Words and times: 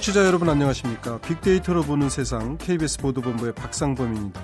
청취자 0.00 0.24
여러분 0.24 0.48
안녕하십니까? 0.48 1.20
빅데이터로 1.20 1.82
보는 1.82 2.08
세상 2.08 2.56
KBS 2.56 3.00
보도본부의 3.00 3.52
박상범입니다. 3.54 4.40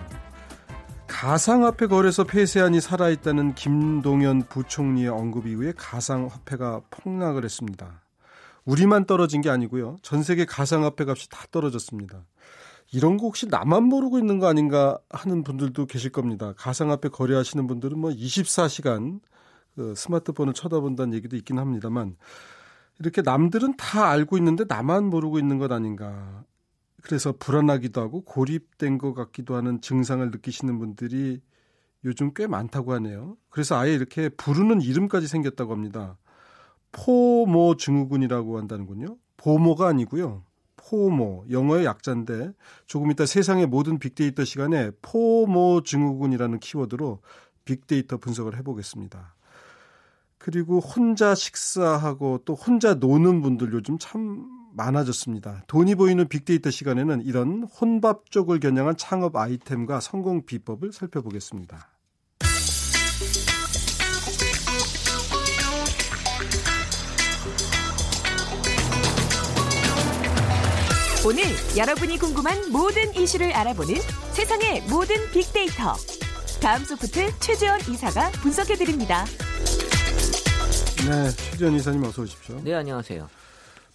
가상화폐 1.06 1.86
거래소 1.86 2.24
폐쇄안이 2.24 2.82
살아있다는 2.82 3.54
김동연 3.54 4.48
부총리의 4.50 5.08
언급 5.08 5.46
이후에 5.46 5.72
가상화폐가 5.74 6.82
폭락을 6.90 7.42
했습니다. 7.42 8.02
우리만 8.66 9.06
떨어진 9.06 9.40
게 9.40 9.48
아니고요. 9.48 9.96
전 10.02 10.22
세계 10.22 10.44
가상화폐 10.44 11.04
값이 11.04 11.30
다 11.30 11.46
떨어졌습니다. 11.50 12.26
이런 12.92 13.16
거 13.16 13.24
혹시 13.24 13.46
나만 13.46 13.84
모르고 13.84 14.18
있는 14.18 14.38
거 14.38 14.48
아닌가 14.48 14.98
하는 15.08 15.42
분들도 15.42 15.86
계실 15.86 16.10
겁니다. 16.10 16.52
가상화폐 16.58 17.08
거래하시는 17.08 17.66
분들은 17.66 17.98
뭐 17.98 18.10
24시간 18.10 19.20
그 19.74 19.94
스마트폰을 19.96 20.52
쳐다본다는 20.52 21.14
얘기도 21.14 21.34
있긴 21.34 21.58
합니다만 21.58 22.16
이렇게 22.98 23.22
남들은 23.22 23.76
다 23.76 24.08
알고 24.08 24.38
있는데 24.38 24.64
나만 24.66 25.04
모르고 25.04 25.38
있는 25.38 25.58
것 25.58 25.70
아닌가. 25.72 26.44
그래서 27.02 27.32
불안하기도 27.38 28.00
하고 28.00 28.22
고립된 28.22 28.98
것 28.98 29.14
같기도 29.14 29.54
하는 29.54 29.80
증상을 29.80 30.28
느끼시는 30.30 30.78
분들이 30.78 31.40
요즘 32.04 32.32
꽤 32.34 32.46
많다고 32.46 32.92
하네요. 32.94 33.36
그래서 33.48 33.76
아예 33.76 33.94
이렇게 33.94 34.28
부르는 34.28 34.80
이름까지 34.80 35.28
생겼다고 35.28 35.72
합니다. 35.72 36.18
포모 36.92 37.76
증후군이라고 37.76 38.58
한다는군요. 38.58 39.18
보모가 39.36 39.88
아니고요. 39.88 40.44
포모, 40.76 41.44
영어의 41.50 41.84
약자인데 41.84 42.52
조금 42.86 43.10
이따 43.10 43.26
세상의 43.26 43.66
모든 43.66 43.98
빅데이터 43.98 44.44
시간에 44.44 44.90
포모 45.02 45.82
증후군이라는 45.82 46.58
키워드로 46.60 47.20
빅데이터 47.64 48.18
분석을 48.18 48.56
해보겠습니다. 48.58 49.35
그리고 50.46 50.78
혼자 50.78 51.34
식사하고 51.34 52.42
또 52.44 52.54
혼자 52.54 52.94
노는 52.94 53.42
분들 53.42 53.72
요즘 53.72 53.98
참 53.98 54.46
많아졌습니다. 54.74 55.64
돈이 55.66 55.96
보이는 55.96 56.28
빅데이터 56.28 56.70
시간에는 56.70 57.22
이런 57.22 57.64
혼밥 57.64 58.30
쪽을 58.30 58.60
겨냥한 58.60 58.96
창업 58.96 59.34
아이템과 59.34 59.98
성공 59.98 60.46
비법을 60.46 60.92
살펴보겠습니다. 60.92 61.88
오늘 71.26 71.42
여러분이 71.76 72.18
궁금한 72.18 72.70
모든 72.70 73.12
이슈를 73.16 73.52
알아보는 73.52 73.96
세상의 74.30 74.82
모든 74.82 75.16
빅데이터. 75.32 75.94
다음 76.62 76.84
소프트 76.84 77.36
최재원 77.40 77.80
이사가 77.80 78.30
분석해드립니다. 78.42 79.24
네, 81.06 81.30
최재원 81.30 81.74
이사님 81.74 82.02
어서 82.02 82.22
오십시오. 82.22 82.60
네, 82.64 82.74
안녕하세요. 82.74 83.28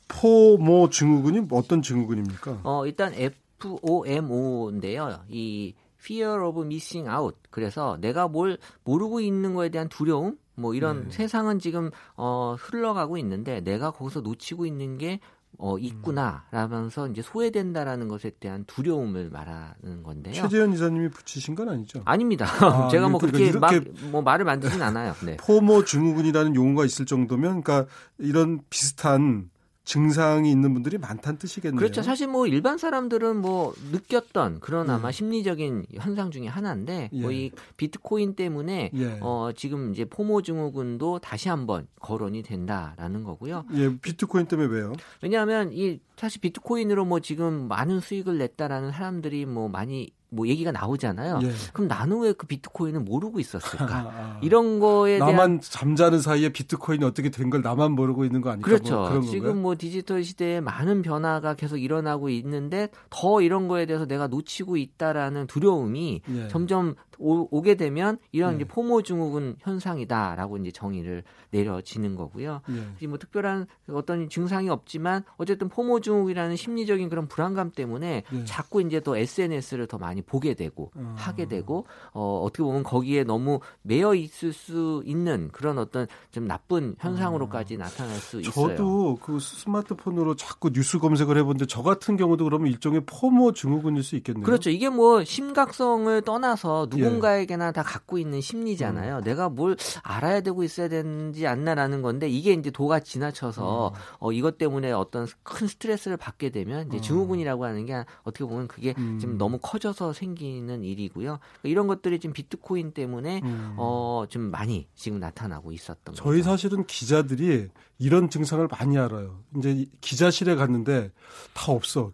포모 0.07 0.89
증후군이 0.89 1.45
어떤 1.51 1.81
증후군입니까? 1.81 2.61
어, 2.63 2.85
일단 2.85 3.13
FOMO인데요. 3.59 5.19
이 5.27 5.73
fear 5.99 6.41
of 6.41 6.61
missing 6.61 7.09
out. 7.13 7.35
그래서 7.49 7.97
내가 7.99 8.29
뭘 8.29 8.57
모르고 8.85 9.19
있는 9.19 9.53
거에 9.55 9.67
대한 9.67 9.89
두려움 9.89 10.37
뭐 10.55 10.73
이런 10.73 11.09
네. 11.09 11.11
세상은 11.11 11.59
지금 11.59 11.91
어 12.15 12.55
흘러가고 12.57 13.17
있는데 13.17 13.59
내가 13.59 13.91
거기서 13.91 14.21
놓치고 14.21 14.65
있는 14.65 14.97
게 14.97 15.19
어, 15.63 15.77
있구나 15.77 16.43
라면서 16.49 17.07
이제 17.07 17.21
소외된다라는 17.21 18.07
것에 18.07 18.31
대한 18.39 18.65
두려움을 18.65 19.29
말하는 19.29 20.01
건데요. 20.03 20.33
최재현 20.33 20.73
이사님이 20.73 21.09
붙이신 21.09 21.53
건 21.53 21.69
아니죠? 21.69 22.01
아닙니다. 22.03 22.47
아, 22.65 22.87
제가 22.89 23.07
뭐 23.09 23.19
그렇게 23.19 23.51
막, 23.51 23.71
뭐 24.11 24.23
말을 24.23 24.43
만들진 24.43 24.81
않아요. 24.81 25.13
네. 25.23 25.37
포모 25.37 25.85
증후군이라는 25.85 26.55
용어가 26.55 26.83
있을 26.83 27.05
정도면, 27.05 27.61
그러니까 27.61 27.91
이런 28.17 28.61
비슷한 28.71 29.51
증상이 29.91 30.49
있는 30.49 30.73
분들이 30.73 30.97
많다는 30.97 31.37
뜻이겠네요. 31.37 31.77
그렇죠. 31.77 32.01
사실 32.01 32.25
뭐 32.25 32.47
일반 32.47 32.77
사람들은 32.77 33.35
뭐 33.35 33.73
느꼈던 33.91 34.61
그런 34.61 34.89
아마 34.89 35.09
음. 35.09 35.11
심리적인 35.11 35.85
현상 35.95 36.31
중에 36.31 36.47
하나인데 36.47 37.09
예. 37.11 37.21
뭐이 37.21 37.51
비트코인 37.75 38.35
때문에 38.35 38.91
예. 38.93 39.17
어 39.19 39.51
지금 39.53 39.91
이제 39.91 40.05
포모 40.05 40.43
증후군도 40.43 41.19
다시 41.19 41.49
한번 41.49 41.87
거론이 41.99 42.41
된다라는 42.43 43.25
거고요. 43.25 43.65
예, 43.73 43.93
비트코인 43.97 44.45
때문에 44.45 44.69
왜요? 44.69 44.93
왜냐하면 45.21 45.71
이 45.73 45.99
사실 46.15 46.39
비트코인으로 46.39 47.03
뭐 47.03 47.19
지금 47.19 47.67
많은 47.67 47.99
수익을 47.99 48.37
냈다라는 48.37 48.93
사람들이 48.93 49.45
뭐 49.45 49.67
많이 49.67 50.09
뭐 50.33 50.47
얘기가 50.47 50.71
나오잖아요. 50.71 51.41
예. 51.43 51.51
그럼 51.73 51.87
나는 51.89 52.19
왜 52.21 52.31
그 52.31 52.47
비트코인을 52.47 53.01
모르고 53.01 53.39
있었을까? 53.41 53.85
아, 54.15 54.39
이런 54.41 54.79
거에 54.79 55.17
나만 55.19 55.35
대한 55.35 55.59
잠자는 55.61 56.21
사이에 56.21 56.49
비트코인이 56.49 57.03
어떻게 57.03 57.29
된 57.29 57.49
걸 57.51 57.61
나만 57.61 57.91
모르고 57.91 58.23
있는 58.23 58.39
거 58.39 58.49
아닐까? 58.49 58.65
그렇죠. 58.65 58.95
뭐 58.95 59.21
지금 59.21 59.39
건가요? 59.47 59.61
뭐 59.61 59.75
디지털 59.77 60.23
시대에 60.23 60.61
많은 60.61 61.01
변화가 61.01 61.55
계속 61.55 61.77
일어나고 61.77 62.29
있는데 62.29 62.87
더 63.09 63.41
이런 63.41 63.67
거에 63.67 63.85
대해서 63.85 64.05
내가 64.05 64.27
놓치고 64.27 64.77
있다라는 64.77 65.47
두려움이 65.47 66.21
예. 66.33 66.47
점점 66.47 66.95
오, 67.21 67.61
게 67.61 67.75
되면 67.75 68.17
이런 68.31 68.53
예. 68.53 68.55
이제 68.55 68.65
포모 68.65 69.03
증후군 69.03 69.57
현상이다라고 69.59 70.57
이제 70.57 70.71
정의를 70.71 71.23
내려지는 71.51 72.15
거고요. 72.15 72.61
예. 73.01 73.07
뭐 73.07 73.19
특별한 73.19 73.67
어떤 73.89 74.29
증상이 74.29 74.69
없지만 74.69 75.23
어쨌든 75.37 75.69
포모 75.69 75.99
증후군이라는 75.99 76.55
심리적인 76.55 77.09
그런 77.09 77.27
불안감 77.27 77.71
때문에 77.71 78.23
예. 78.33 78.45
자꾸 78.45 78.81
이제 78.81 78.99
또 78.99 79.15
SNS를 79.15 79.85
더 79.85 79.99
많이 79.99 80.23
보게 80.23 80.55
되고 80.55 80.91
어. 80.95 81.13
하게 81.15 81.47
되고 81.47 81.85
어, 82.13 82.41
어떻게 82.43 82.63
보면 82.63 82.81
거기에 82.81 83.23
너무 83.23 83.59
매여 83.83 84.15
있을 84.15 84.51
수 84.51 85.03
있는 85.05 85.49
그런 85.51 85.77
어떤 85.77 86.07
좀 86.31 86.47
나쁜 86.47 86.95
현상으로까지 86.97 87.75
어. 87.75 87.77
나타날 87.77 88.15
수 88.15 88.41
있어요. 88.41 88.75
저도 88.75 89.19
그 89.21 89.39
스마트폰으로 89.39 90.35
자꾸 90.35 90.71
뉴스 90.71 90.97
검색을 90.97 91.37
해본데 91.37 91.67
저 91.67 91.83
같은 91.83 92.17
경우도 92.17 92.45
그러면 92.45 92.71
일종의 92.71 93.03
포모 93.05 93.51
증후군일 93.53 94.01
수 94.01 94.15
있겠네요. 94.15 94.43
그렇죠. 94.43 94.71
이게 94.71 94.89
뭐 94.89 95.23
심각성을 95.23 96.19
떠나서 96.23 96.87
누구 96.89 97.10
누군가에게나 97.11 97.71
다 97.71 97.83
갖고 97.83 98.17
있는 98.17 98.41
심리잖아요. 98.41 99.17
음. 99.17 99.23
내가 99.23 99.49
뭘 99.49 99.77
알아야 100.03 100.41
되고 100.41 100.63
있어야 100.63 100.87
되는지 100.89 101.47
않나라는 101.47 102.01
건데 102.01 102.29
이게 102.29 102.53
이제 102.53 102.71
도가 102.71 102.99
지나쳐서 102.99 103.89
음. 103.89 103.99
어, 104.19 104.31
이것 104.31 104.57
때문에 104.57 104.91
어떤 104.91 105.27
큰 105.43 105.67
스트레스를 105.67 106.17
받게 106.17 106.49
되면 106.49 106.87
이제 106.87 106.97
음. 106.97 107.01
증후군이라고 107.01 107.65
하는 107.65 107.85
게 107.85 108.03
어떻게 108.23 108.45
보면 108.45 108.67
그게 108.67 108.93
음. 108.97 109.19
좀 109.19 109.37
너무 109.37 109.59
커져서 109.61 110.13
생기는 110.13 110.83
일이고요. 110.83 111.39
그러니까 111.39 111.69
이런 111.69 111.87
것들이 111.87 112.19
지금 112.19 112.33
비트코인 112.33 112.91
때문에 112.91 113.41
음. 113.43 113.75
어, 113.77 114.25
좀 114.29 114.43
많이 114.43 114.87
지금 114.95 115.19
나타나고 115.19 115.71
있었던 115.71 116.15
저희 116.15 116.39
거죠. 116.39 116.49
사실은 116.49 116.85
기자들이 116.85 117.69
이런 118.01 118.29
증상을 118.29 118.67
많이 118.67 118.97
알아요. 118.97 119.39
이제 119.57 119.85
기자실에 120.01 120.55
갔는데 120.55 121.11
다 121.53 121.71
없어. 121.71 122.11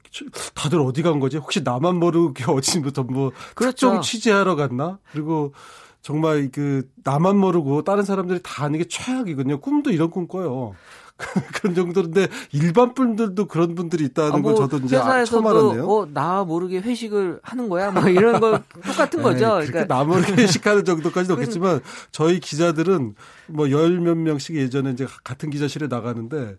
다들 0.54 0.82
어디 0.82 1.02
간 1.02 1.20
거지? 1.22 1.38
혹시 1.38 1.62
나만 1.64 1.96
모르게 1.96 2.44
어디부터 2.52 3.04
뭐 3.04 3.32
그렇죠. 3.56 3.88
특종 3.88 4.02
취재하러 4.02 4.56
갔나? 4.56 4.87
그리고 5.12 5.54
정말 6.02 6.50
그 6.52 6.88
나만 7.04 7.38
모르고 7.38 7.84
다른 7.84 8.04
사람들이 8.04 8.40
다 8.44 8.64
아는 8.66 8.80
게 8.80 8.86
최악이거든요. 8.88 9.60
꿈도 9.60 9.92
이런 9.92 10.10
꿈 10.10 10.28
꿔요. 10.28 10.74
그런 11.56 11.74
정도인데 11.74 12.28
일반 12.52 12.94
분들도 12.94 13.48
그런 13.48 13.74
분들이 13.74 14.06
있다는 14.06 14.34
아, 14.34 14.38
뭐 14.38 14.54
걸 14.54 14.70
저도 14.70 14.86
이제 14.86 14.98
처음 15.26 15.48
알았네요. 15.48 15.88
어, 15.90 16.06
나 16.14 16.44
모르게 16.44 16.78
회식을 16.80 17.40
하는 17.42 17.70
거야? 17.70 17.90
뭐 17.90 18.08
이런 18.08 18.40
거 18.40 18.62
똑같은 18.86 19.22
거죠. 19.24 19.60
에이, 19.64 19.68
그러니까 19.68 19.86
나 19.96 20.04
모르게 20.04 20.34
회식하는 20.38 20.86
정도까지는 20.86 21.34
없겠지만 21.36 21.82
저희 22.12 22.40
기자들은 22.40 23.16
뭐 23.48 23.72
열 23.72 24.00
몇 24.00 24.16
명씩 24.16 24.56
예전에 24.58 24.92
이제 24.92 25.08
같은 25.24 25.50
기자실에 25.50 25.88
나가는데 25.88 26.58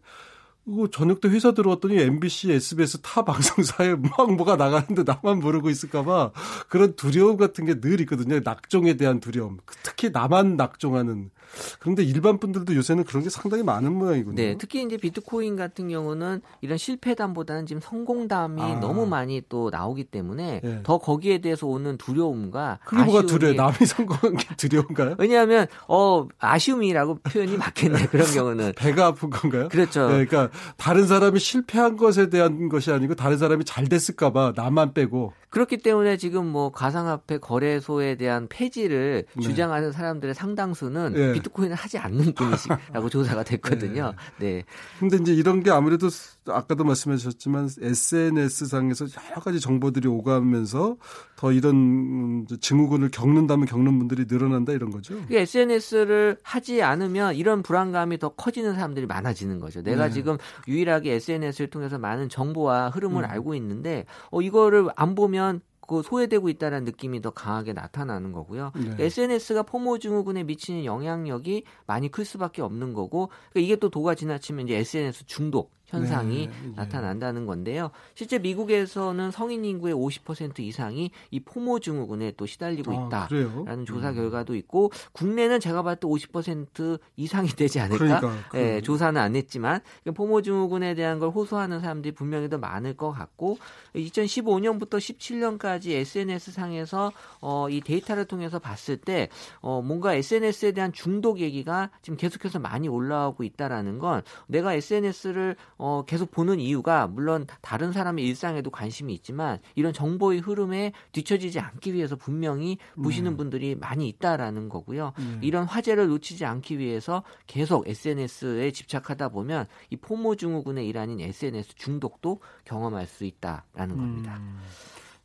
그 0.77 0.89
저녁 0.93 1.21
때 1.23 1.29
회사 1.29 1.53
들어왔더니 1.53 1.99
MBC, 1.99 2.53
SBS 2.53 3.01
타 3.01 3.25
방송사에 3.27 3.95
막 3.97 4.35
뭐가 4.35 4.57
나가는데 4.57 5.03
나만 5.05 5.41
모르고 5.41 5.71
있을까봐 5.71 6.33
그런 6.69 6.95
두려움 6.95 7.37
같은 7.39 7.65
게 7.65 7.81
늘 7.81 8.01
있거든요. 8.03 8.41
낙종에 8.41 8.97
대한 8.97 9.21
두려움. 9.21 9.59
특히 9.83 10.11
나만 10.11 10.57
낙종하는. 10.57 11.31
그런데 11.79 12.03
일반 12.03 12.39
분들도 12.39 12.75
요새는 12.75 13.05
그런 13.05 13.23
게 13.23 13.31
상당히 13.31 13.63
많은 13.63 13.93
모양이군요. 13.93 14.37
네, 14.37 14.57
특히 14.59 14.83
이제 14.83 14.97
비트코인 14.97 15.57
같은 15.57 15.89
경우는 15.89 16.43
이런 16.61 16.79
실패담보다는 16.79 17.67
지금 17.67 17.81
성공담이 17.81 18.63
아. 18.63 18.81
너무 18.81 19.07
많이 19.07 19.43
또 19.49 19.71
나오기 19.71 20.05
때문에 20.05 20.61
네. 20.63 20.81
더 20.83 20.99
거기에 20.99 21.39
대해서 21.39 21.67
오는 21.67 21.97
두려움과 21.97 22.81
그게 22.85 23.03
뭐가 23.03 23.23
두려워? 23.23 23.55
남이 23.55 23.87
성공한 23.87 24.37
게 24.37 24.55
두려운가요? 24.57 25.17
왜냐하면 25.19 25.67
어 25.89 26.27
아쉬움이라고 26.39 27.21
표현이 27.21 27.57
맞겠네 27.57 28.07
그런 28.07 28.27
경우는 28.27 28.73
배가 28.77 29.07
아픈 29.07 29.31
건가요? 29.31 29.69
그렇죠. 29.69 30.09
네, 30.09 30.25
그러니까 30.25 30.51
다른 30.77 31.07
사람이 31.07 31.39
실패한 31.39 31.97
것에 31.97 32.31
대한 32.31 32.69
것이 32.69 32.91
아니고 32.91 33.15
다른 33.15 33.39
사람이 33.39 33.65
잘 33.65 33.89
됐을까봐 33.89 34.53
나만 34.57 34.95
빼고 34.95 35.33
그렇기 35.51 35.79
때문에 35.79 36.17
지금 36.17 36.47
뭐 36.47 36.71
가상화폐 36.71 37.39
거래소에 37.39 38.17
대한 38.17 38.49
폐지를 38.49 39.25
네. 39.35 39.43
주장하는 39.43 39.93
사람들의 39.93 40.35
상당수는 40.35 41.13
네. 41.13 41.33
비트코인을 41.33 41.75
하지 41.75 41.99
않는 41.99 42.33
분이시라고 42.35 43.09
조사가 43.09 43.45
됐거든요. 43.45 44.15
네. 44.39 44.49
네. 44.59 44.65
근데 44.99 45.17
이제 45.17 45.33
이런 45.33 45.63
게 45.63 45.71
아무래도 45.71 46.09
아까도 46.55 46.85
말씀하셨지만 46.85 47.69
SNS 47.81 48.67
상에서 48.67 49.07
여러 49.31 49.41
가지 49.41 49.61
정보들이 49.61 50.09
오가면서 50.09 50.97
더 51.37 51.53
이런 51.53 52.47
증후군을 52.61 53.11
겪는다면 53.11 53.67
겪는 53.67 53.99
분들이 53.99 54.27
늘어난다 54.29 54.73
이런 54.73 54.91
거죠. 54.91 55.15
SNS를 55.31 56.39
하지 56.43 56.83
않으면 56.83 57.35
이런 57.35 57.63
불안감이 57.63 58.19
더 58.19 58.31
커지는 58.31 58.75
사람들이 58.75 59.07
많아지는 59.07 59.61
거죠. 59.61 59.83
내가 59.83 60.07
네. 60.07 60.13
지금 60.13 60.37
유일하게 60.67 61.15
SNS를 61.15 61.71
통해서 61.71 61.99
많은 61.99 62.29
정보와 62.29 62.91
흐름을 62.91 63.25
음. 63.25 63.31
알고 63.31 63.55
있는데 63.55 64.07
어 64.31 64.43
이거를 64.43 64.89
안 64.97 65.15
보면 65.15 65.61
그 65.89 66.03
소외되고 66.03 66.51
있다는 66.51 66.85
느낌이 66.85 67.23
더 67.23 67.31
강하게 67.31 67.73
나타나는 67.73 68.33
거고요. 68.33 68.73
네. 68.77 69.05
SNS가 69.05 69.63
포모 69.63 69.99
증후군에 69.99 70.45
미치는 70.45 70.85
영향력이 70.85 71.65
많이 71.87 72.11
클 72.11 72.27
수밖에 72.27 72.61
없는 72.61 72.93
거고 72.93 73.31
그러니까 73.51 73.61
이게 73.61 73.77
또 73.77 73.89
도가 73.89 74.15
지나치면 74.15 74.67
이제 74.67 74.77
SNS 74.77 75.25
중독 75.27 75.73
현상이 75.89 76.47
네, 76.47 76.53
네, 76.63 76.73
나타난다는 76.77 77.47
건데요. 77.47 77.91
실제 78.15 78.39
미국에서는 78.39 79.31
성인 79.31 79.65
인구의 79.65 79.95
50% 79.95 80.61
이상이 80.61 81.11
이 81.31 81.41
포모 81.41 81.81
증후군에 81.81 82.33
또 82.37 82.47
시달리고 82.47 82.93
아, 82.93 83.07
있다라는 83.07 83.83
아, 83.83 83.85
조사 83.85 84.11
음. 84.11 84.15
결과도 84.15 84.55
있고 84.55 84.91
국내는 85.13 85.61
제가 85.61 85.83
봤을 85.83 86.01
때 86.01 86.07
50% 86.07 87.01
이상이 87.17 87.49
되지 87.49 87.81
않을까? 87.81 88.21
그러니까, 88.21 88.33
예, 88.55 88.81
조사는 88.83 89.21
안 89.21 89.35
했지만 89.35 89.81
포모 90.15 90.43
증후군에 90.43 90.95
대한 90.95 91.19
걸 91.19 91.31
호소하는 91.31 91.81
사람들이 91.81 92.15
분명히 92.15 92.49
더 92.49 92.59
많을 92.59 92.95
것 92.95 93.11
같고 93.11 93.59
2015년부터 93.95 94.99
17년까지 94.99 95.93
SNS 95.93 96.53
상에서 96.53 97.13
어, 97.41 97.69
이 97.71 97.81
데이터를 97.81 98.27
통해서 98.27 98.59
봤을 98.59 98.99
때 98.99 99.31
어, 99.61 99.81
뭔가 99.81 100.15
SNS에 100.15 100.73
대한 100.73 100.93
중독 100.93 101.41
얘기가 101.41 101.91
지금 102.03 102.19
계속해서 102.19 102.59
많이 102.59 102.89
올라오고 102.89 103.43
있다라는 103.43 103.99
건 103.99 104.23
내가 104.49 104.75
SNS를 104.75 105.57
어, 105.79 106.05
계속 106.07 106.31
보는 106.31 106.61
이유가 106.61 107.07
물론 107.07 107.47
다른 107.63 107.93
사람의 107.93 108.25
일상에도 108.27 108.71
관심이 108.71 109.15
있지만 109.15 109.59
이런 109.77 109.93
정보의 109.93 110.41
흐름에 110.41 110.93
뒤처지지 111.13 111.61
않기 111.61 111.95
위해서 111.95 112.17
분명히 112.17 112.79
보시는 113.03 113.33
음. 113.33 113.37
분들이 113.37 113.75
많이 113.75 114.09
있다라는 114.09 114.69
거고요. 114.69 115.13
음. 115.19 115.41
이런 115.43 115.65
화제를 115.65 116.09
놓치지 116.09 116.45
않기 116.45 116.79
위해서 116.79 117.23
계속 117.47 117.89
SNS에 117.89 118.73
집착하다 118.73 119.29
보면 119.31 119.67
이 119.91 119.97
포모 119.97 120.37
증후군의 120.37 120.87
일환인 120.87 121.21
SNS 121.21 121.77
중독도 121.77 122.41
경험할 122.65 123.07
수 123.07 123.25
있다라는 123.25 123.97
겁니다. 123.97 124.37
음. 124.39 124.59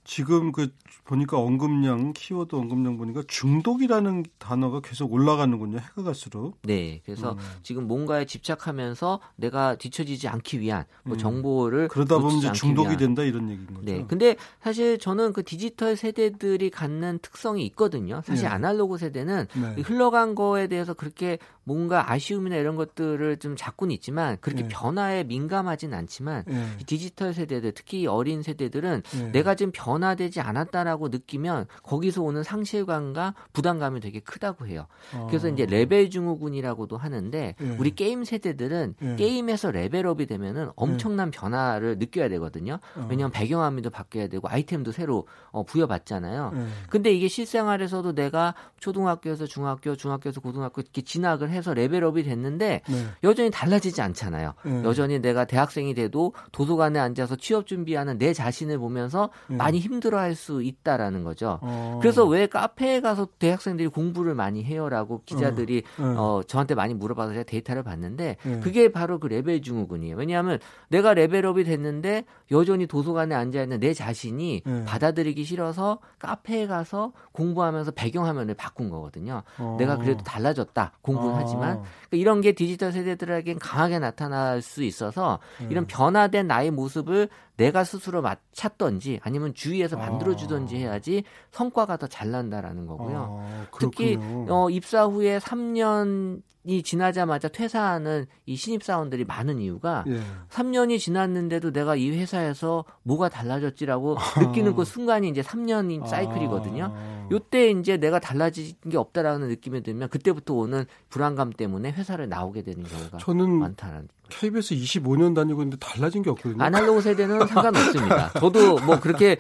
지금 0.03 0.51
그 0.51 0.73
보니까 1.05 1.38
언급량 1.38 2.13
키워드 2.13 2.55
언급량 2.55 2.97
보니까 2.97 3.23
중독이라는 3.27 4.25
단어가 4.38 4.81
계속 4.81 5.13
올라가는군요. 5.13 5.77
해가 5.79 6.03
갈수록. 6.03 6.57
네. 6.63 7.01
그래서 7.05 7.33
음. 7.33 7.38
지금 7.61 7.88
뭔가에 7.88 8.25
집착하면서 8.25 9.19
내가 9.38 9.75
뒤처지지 9.75 10.27
않기 10.27 10.59
위한 10.59 10.85
뭐 11.03 11.15
음. 11.15 11.17
정보를 11.17 11.88
그러다 11.88 12.19
보면 12.19 12.38
이제 12.38 12.51
중독이 12.51 12.89
위한. 12.89 12.97
된다 12.97 13.23
이런 13.23 13.50
얘기인 13.50 13.67
거죠. 13.67 13.81
네. 13.81 14.05
근데 14.07 14.35
사실 14.61 14.97
저는 14.97 15.31
그 15.31 15.44
디지털 15.44 15.95
세대들이 15.95 16.69
갖는 16.69 17.19
특성이 17.21 17.65
있거든요. 17.67 18.21
사실 18.25 18.44
네. 18.44 18.50
아날로그 18.50 18.97
세대는 18.97 19.47
네. 19.53 19.81
흘러간 19.81 20.35
거에 20.35 20.67
대해서 20.67 20.94
그렇게 20.94 21.38
뭔가 21.63 22.11
아쉬움이나 22.11 22.57
이런 22.57 22.75
것들을 22.75 23.38
좀 23.38 23.55
잡고는 23.55 23.94
있지만 23.95 24.38
그렇게 24.41 24.63
네. 24.63 24.69
변화에 24.69 25.23
민감하진 25.23 25.94
않지만 25.94 26.44
네. 26.45 26.77
디지털 26.85 27.33
세대들 27.33 27.71
특히 27.73 28.05
어린 28.05 28.41
세대들은 28.41 29.01
네. 29.01 29.31
내가 29.31 29.55
지금 29.55 29.71
변 29.73 29.92
화되지 30.01 30.39
않았다라고 30.39 31.09
느끼면 31.09 31.67
거기서 31.83 32.23
오는 32.23 32.41
상실감과 32.41 33.35
부담감이 33.51 33.99
되게 33.99 34.19
크다고 34.19 34.65
해요. 34.65 34.87
어. 35.13 35.27
그래서 35.29 35.49
이제 35.49 35.65
레벨 35.65 36.09
증후군이라고도 36.09 36.97
하는데 36.97 37.55
네. 37.59 37.77
우리 37.77 37.91
게임 37.91 38.23
세대들은 38.23 38.95
네. 38.99 39.15
게임에서 39.17 39.71
레벨업이 39.71 40.25
되면은 40.25 40.71
엄청난 40.75 41.29
변화를 41.29 41.97
느껴야 41.99 42.29
되거든요. 42.29 42.79
어. 42.95 43.07
왜냐하면 43.09 43.31
배경화면도 43.31 43.89
바뀌어야 43.89 44.27
되고 44.27 44.47
아이템도 44.47 44.91
새로 44.93 45.27
어, 45.51 45.63
부여받잖아요. 45.63 46.53
근데 46.89 47.11
이게 47.11 47.27
실생활에서도 47.27 48.15
내가 48.15 48.55
초등학교에서 48.79 49.45
중학교, 49.45 49.95
중학교에서 49.95 50.41
고등학교 50.41 50.81
이렇게 50.81 51.01
진학을 51.01 51.49
해서 51.49 51.73
레벨업이 51.73 52.23
됐는데 52.23 52.81
네. 52.87 53.05
여전히 53.23 53.51
달라지지 53.51 54.01
않잖아요. 54.01 54.53
네. 54.63 54.83
여전히 54.83 55.19
내가 55.19 55.45
대학생이 55.45 55.93
돼도 55.93 56.33
도서관에 56.51 56.99
앉아서 56.99 57.35
취업 57.35 57.67
준비하는 57.67 58.17
내 58.17 58.33
자신을 58.33 58.77
보면서 58.77 59.29
네. 59.47 59.57
많이 59.57 59.79
힘들어할 59.83 60.35
수 60.35 60.63
있다라는 60.63 61.24
거죠. 61.24 61.59
어. 61.62 62.00
그래서 62.01 62.25
왜 62.25 62.47
카페에 62.47 63.01
가서 63.01 63.27
대학생들이 63.39 63.89
공부를 63.89 64.35
많이 64.35 64.63
해요라고 64.63 65.21
기자들이 65.25 65.83
어, 66.00 66.03
네. 66.03 66.15
어 66.18 66.41
저한테 66.47 66.75
많이 66.75 66.94
물어봐서 66.94 67.33
제가 67.33 67.44
데이터를 67.44 67.83
봤는데 67.83 68.38
네. 68.41 68.59
그게 68.59 68.91
바로 68.91 69.19
그 69.19 69.27
레벨 69.27 69.62
증후군이에요. 69.62 70.15
왜냐하면 70.15 70.59
내가 70.89 71.13
레벨업이 71.13 71.63
됐는데 71.63 72.25
여전히 72.51 72.88
도서관에 72.88 73.35
앉아 73.35 73.62
있는 73.62 73.80
내 73.80 73.94
자신이 73.94 74.62
네. 74.65 74.85
받아들이기 74.85 75.44
싫어서 75.44 76.00
카페에 76.19 76.68
가서 76.68 77.12
공부하면서 77.33 77.91
배경화면을 77.91 78.53
바꾼 78.53 78.89
거거든요. 78.89 79.44
어. 79.57 79.75
내가 79.79 79.97
그래도 79.97 80.24
달라졌다 80.24 80.94
공부는 81.01 81.36
하지만 81.36 81.81
그러니까 81.81 82.18
이런 82.18 82.41
게 82.41 82.53
디지털 82.53 82.91
세대들에겐 82.91 83.59
강하게 83.59 84.00
나타날 84.00 84.62
수 84.62 84.83
있어서 84.83 85.39
음. 85.62 85.68
이런 85.69 85.86
변화된 85.88 86.47
나의 86.47 86.71
모습을 86.71 87.29
내가 87.57 87.83
스스로 87.83 88.21
찾던지 88.51 89.19
아니면 89.23 89.53
주위에서 89.53 89.95
만들어 89.97 90.35
주던지 90.35 90.77
해야지 90.77 91.23
성과가 91.51 91.97
더 91.97 92.07
잘 92.07 92.31
난다라는 92.31 92.88
거고요. 92.88 93.38
아, 93.41 93.67
특히 93.79 94.17
어, 94.50 94.69
입사 94.69 95.05
후에 95.05 95.38
3년 95.39 96.41
이 96.65 96.81
지나자마자 96.81 97.48
퇴사하는 97.50 98.25
이 98.45 98.56
신입 98.56 98.83
사원들이 98.83 99.25
많은 99.25 99.60
이유가 99.60 100.06
예. 100.07 100.21
3년이 100.50 101.00
지났는데도 101.00 101.71
내가 101.71 101.95
이 101.95 102.12
회사에서 102.12 102.86
뭐가 103.04 103.30
달라졌지라고 103.30 104.18
아. 104.18 104.39
느끼는 104.39 104.75
그 104.75 104.86
순간이 104.86 105.27
이제 105.30 105.42
3년인 105.42 106.07
사이클이거든요. 106.07 106.94
아. 106.95 107.27
요때 107.31 107.71
이제 107.71 107.98
내가 107.98 108.19
달라진 108.19 108.74
게 108.89 108.98
없다라는 108.98 109.48
느낌이 109.50 109.83
들면 109.83 110.10
그때부터 110.10 110.54
오는 110.54 110.86
불안감 111.10 111.51
때문에 111.51 111.92
회사를 111.92 112.30
나오게 112.30 112.63
되는 112.63 112.83
경우가 112.83 113.18
저는 113.18 113.50
많다는 113.50 114.07
KBS 114.30 114.75
25년 114.75 115.36
다니고 115.36 115.62
있는데 115.62 115.77
달라진 115.77 116.24
게 116.24 116.30
없거든요. 116.30 116.63
아날로그 116.63 117.01
세대는 117.01 117.45
상관없습니다. 117.48 118.31
저도 118.39 118.80
뭐 118.80 119.00
그렇게 119.00 119.38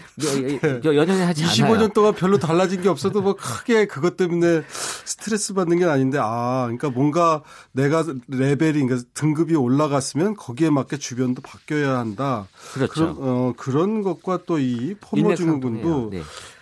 여전히 0.83 1.21
하지 1.21 1.43
25년 1.43 1.63
않아요. 1.63 1.87
25년 1.87 1.93
동안 1.93 2.13
별로 2.13 2.37
달라진 2.37 2.81
게 2.81 2.89
없어도 2.89 3.21
뭐 3.21 3.35
크게 3.35 3.87
그것 3.87 4.17
때문에 4.17 4.63
스트레스 5.05 5.53
받는 5.53 5.79
게 5.79 5.85
아닌데 5.85 6.19
아 6.21 6.63
그러니까 6.65 6.89
뭔가 6.89 7.12
내가 7.71 8.03
레벨이 8.27 8.81
그러니까 8.81 9.07
등급이 9.13 9.55
올라갔으면 9.55 10.35
거기에 10.35 10.69
맞게 10.71 10.97
주변도 10.97 11.41
바뀌어야 11.43 11.97
한다. 11.99 12.47
그렇죠. 12.73 12.93
그런, 12.93 13.15
어, 13.19 13.53
그런 13.55 14.01
것과 14.01 14.39
또 14.45 14.63
이 14.63 14.95
포모 14.99 15.35
증후군도 15.35 16.09
네. 16.11 16.21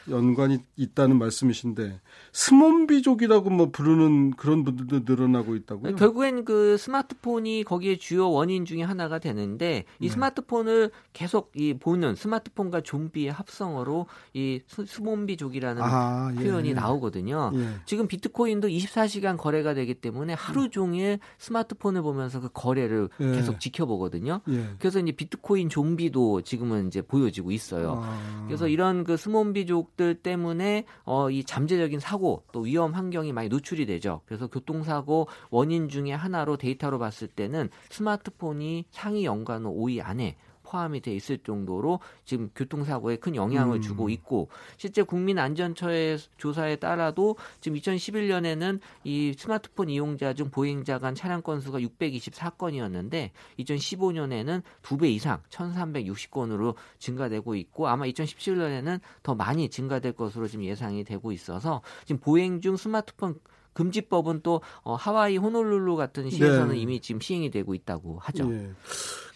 연관이 0.10 0.60
있다는 0.76 1.18
말씀이신데 1.18 2.00
스몸비족이라고 2.34 3.50
뭐 3.50 3.70
부르는 3.72 4.32
그런 4.32 4.64
분들도 4.64 5.02
늘어나고 5.06 5.56
있다고요? 5.56 5.96
결국엔 5.96 6.46
그 6.46 6.78
스마트폰이 6.78 7.64
거기에 7.64 7.98
주요 7.98 8.30
원인 8.30 8.66
중에 8.66 8.84
하나가 8.84 9.20
되는데 9.20 9.86
이 10.00 10.08
네. 10.08 10.14
스마트폰을 10.14 10.92
계속 11.14 11.52
이 11.56 11.74
보는 11.74 12.16
스마트폰과 12.16 12.82
좀비의 12.82 13.32
합성어로 13.32 14.08
이 14.34 14.62
스몸비족이라는 14.68 15.82
아, 15.82 16.34
예. 16.38 16.44
표현이 16.44 16.74
나오거든요. 16.74 17.52
예. 17.56 17.68
지금 17.86 18.08
비트코인도 18.08 18.68
24시간 18.70 19.38
거래가 19.38 19.74
되기 19.74 19.94
때문에 19.94 20.34
하루 20.34 20.70
종일 20.70 21.20
스마트폰을 21.38 22.02
보면서 22.02 22.40
그 22.40 22.50
거래를 22.54 23.10
예. 23.20 23.32
계속 23.32 23.60
지켜보거든요. 23.60 24.42
예. 24.50 24.70
그래서 24.80 25.00
이제 25.00 25.12
비트코인 25.12 25.70
좀비도 25.70 26.42
지금은 26.42 26.88
이제 26.88 27.02
보여지고 27.02 27.52
있어요. 27.52 28.02
아. 28.04 28.44
그래서 28.48 28.68
이런 28.68 29.04
그 29.04 29.18
스몸비족들 29.18 30.01
때문에 30.16 30.86
어, 31.04 31.30
이 31.30 31.44
잠재적인 31.44 32.00
사고 32.00 32.44
또 32.52 32.62
위험 32.62 32.94
환경이 32.94 33.34
많이 33.34 33.50
노출이 33.50 33.86
되죠. 33.86 34.22
그래서 34.26 34.48
교통사고 34.48 35.28
원인 35.50 35.90
중에 35.90 36.12
하나로 36.12 36.58
데이터로 36.58 37.00
봤을 37.00 37.28
때는 37.28 37.70
스마트폰이 37.90 38.86
상위 38.92 39.26
연관어 39.26 39.70
5위 39.72 40.02
안에 40.04 40.36
포함이 40.72 41.02
돼 41.02 41.14
있을 41.14 41.38
정도로 41.40 42.00
지금 42.24 42.50
교통사고에 42.56 43.18
큰 43.18 43.36
영향을 43.36 43.78
음. 43.78 43.82
주고 43.82 44.10
있고 44.10 44.48
실제 44.78 45.04
국민안전처의 45.04 46.18
조사에 46.38 46.78
따라도 46.78 47.36
지금 47.60 47.78
2011년에는 47.78 48.80
이 49.04 49.34
스마트폰 49.38 49.90
이용자 49.90 50.34
중 50.34 50.50
보행자 50.50 51.00
간 51.00 51.14
차량 51.14 51.42
건수가 51.42 51.80
624건이었는데 51.80 53.32
2015년에는 53.60 54.62
두 54.82 55.02
배 55.02 55.10
이상 55.10 55.42
1360건으로 55.50 56.76
증가되고 57.00 57.56
있고 57.56 57.88
아마 57.88 58.06
2017년에는 58.06 59.00
더 59.24 59.34
많이 59.34 59.68
증가될 59.68 60.12
것으로 60.12 60.48
지금 60.48 60.64
예상이 60.64 61.04
되고 61.04 61.32
있어서 61.32 61.82
지금 62.06 62.20
보행 62.20 62.62
중 62.62 62.78
스마트폰 62.78 63.40
금지법은 63.74 64.42
또 64.44 64.62
어, 64.84 64.96
하와이 64.96 65.38
호놀룰루 65.38 65.96
같은 65.96 66.30
시에서는 66.30 66.70
네. 66.76 66.78
이미 66.78 67.00
지금 67.00 67.22
시행이 67.22 67.52
되고 67.52 67.74
있다고 67.74 68.20
하죠. 68.20 68.48
네. 68.48 68.72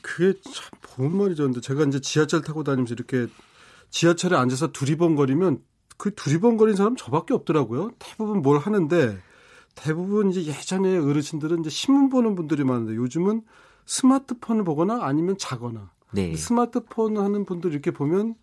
그게 0.05 0.39
참 0.41 0.69
좋은 0.81 1.17
말이죠. 1.17 1.43
근데 1.43 1.61
제가 1.61 1.83
이제 1.85 1.99
지하철 1.99 2.43
타고 2.43 2.63
다니면서 2.63 2.93
이렇게 2.93 3.25
지하철에 3.89 4.35
앉아서 4.37 4.71
두리번거리면 4.71 5.63
그 5.97 6.13
두리번거린 6.13 6.75
사람 6.75 6.95
저밖에 6.95 7.33
없더라고요. 7.33 7.89
대부분 7.97 8.43
뭘 8.43 8.59
하는데 8.59 9.17
대부분 9.73 10.29
이제 10.29 10.45
예전에 10.45 10.97
어르신들은 10.99 11.61
이제 11.61 11.71
신문 11.71 12.09
보는 12.09 12.35
분들이 12.35 12.63
많은데 12.63 12.95
요즘은 12.95 13.41
스마트폰을 13.87 14.63
보거나 14.63 14.99
아니면 15.01 15.37
자거나. 15.39 15.91
네. 16.13 16.35
스마트폰 16.35 17.17
하는 17.17 17.43
분들 17.43 17.71
이렇게 17.71 17.89
보면 17.89 18.35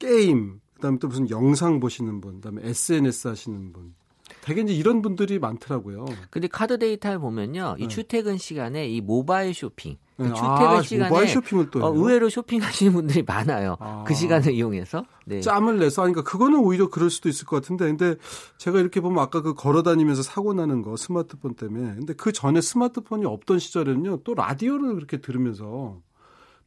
게임, 0.00 0.60
그다음에 0.74 0.98
또 0.98 1.06
무슨 1.06 1.30
영상 1.30 1.78
보시는 1.78 2.20
분, 2.20 2.36
그다음에 2.36 2.62
SNS 2.64 3.28
하시는 3.28 3.72
분. 3.72 3.94
되게 4.42 4.62
이제 4.62 4.72
이런 4.72 5.02
분들이 5.02 5.38
많더라고요. 5.38 6.06
근데 6.30 6.48
카드 6.48 6.78
데이터를 6.78 7.18
보면요. 7.18 7.76
이 7.78 7.82
네. 7.82 7.88
출퇴근 7.88 8.38
시간에 8.38 8.88
이 8.88 9.00
모바일 9.00 9.54
쇼핑 9.54 9.96
그 10.16 10.24
네. 10.24 10.34
출퇴근 10.34 10.66
아, 10.66 10.82
시간에 10.82 11.26
쇼핑을 11.26 11.70
또 11.70 11.82
어, 11.82 11.94
의외로 11.94 12.28
쇼핑하시는 12.28 12.92
분들이 12.92 13.22
많아요. 13.22 13.76
아. 13.80 14.04
그 14.06 14.12
시간을 14.12 14.52
이용해서 14.52 15.04
네. 15.24 15.40
짬을 15.40 15.78
내서 15.78 16.02
하니까 16.02 16.22
그거는 16.22 16.58
오히려 16.58 16.90
그럴 16.90 17.08
수도 17.08 17.28
있을 17.30 17.46
것 17.46 17.56
같은데 17.56 17.86
근데 17.86 18.16
제가 18.58 18.80
이렇게 18.80 19.00
보면 19.00 19.22
아까 19.22 19.40
그 19.40 19.54
걸어다니면서 19.54 20.22
사고 20.22 20.52
나는 20.52 20.82
거 20.82 20.96
스마트폰 20.96 21.54
때문에 21.54 21.94
근데 21.94 22.12
그 22.12 22.32
전에 22.32 22.60
스마트폰이 22.60 23.24
없던 23.24 23.58
시절에는요 23.58 24.18
또 24.24 24.34
라디오를 24.34 24.94
그렇게 24.94 25.22
들으면서 25.22 26.00